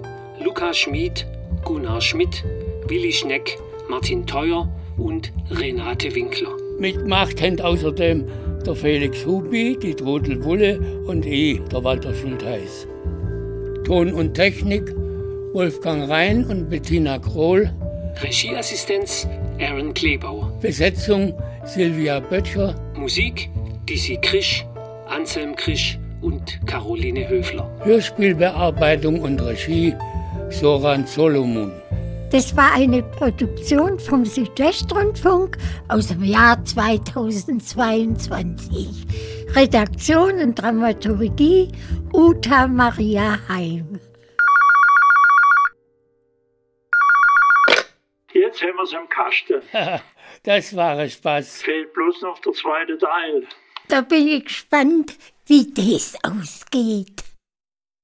[0.45, 1.27] Luca Schmid,
[1.65, 2.45] Gunnar Schmidt,
[2.87, 3.59] Willi Schneck,
[3.89, 6.64] Martin Teuer und Renate Winkler.
[6.79, 8.25] Mitgemacht haben außerdem
[8.67, 12.87] der Felix Hubi, die Trudel Wulle und ich, der Walter Schultheiß.
[13.85, 14.95] Ton und Technik
[15.53, 17.71] Wolfgang Rhein und Bettina Krohl.
[18.23, 19.29] Regieassistenz
[19.61, 20.53] Aaron Klebauer.
[20.61, 22.75] Besetzung Silvia Böttcher.
[22.97, 23.51] Musik
[23.89, 24.67] Dizzy Krisch,
[25.07, 27.71] Anselm Krisch und Caroline Höfler.
[27.85, 29.95] Hörspielbearbeitung und Regie
[30.51, 31.71] Soran Solomon.
[32.35, 35.57] Das war eine Produktion vom Südwestrundfunk
[35.87, 39.07] aus dem Jahr 2022.
[39.55, 41.71] Redaktion und Dramaturgie
[42.13, 44.01] Uta Maria Heim.
[48.33, 49.63] Jetzt haben wir es am Kasten.
[50.43, 51.63] das war ein Spaß.
[51.63, 53.47] Fehlt bloß noch der zweite Teil.
[53.87, 55.17] Da bin ich gespannt,
[55.47, 57.23] wie das ausgeht.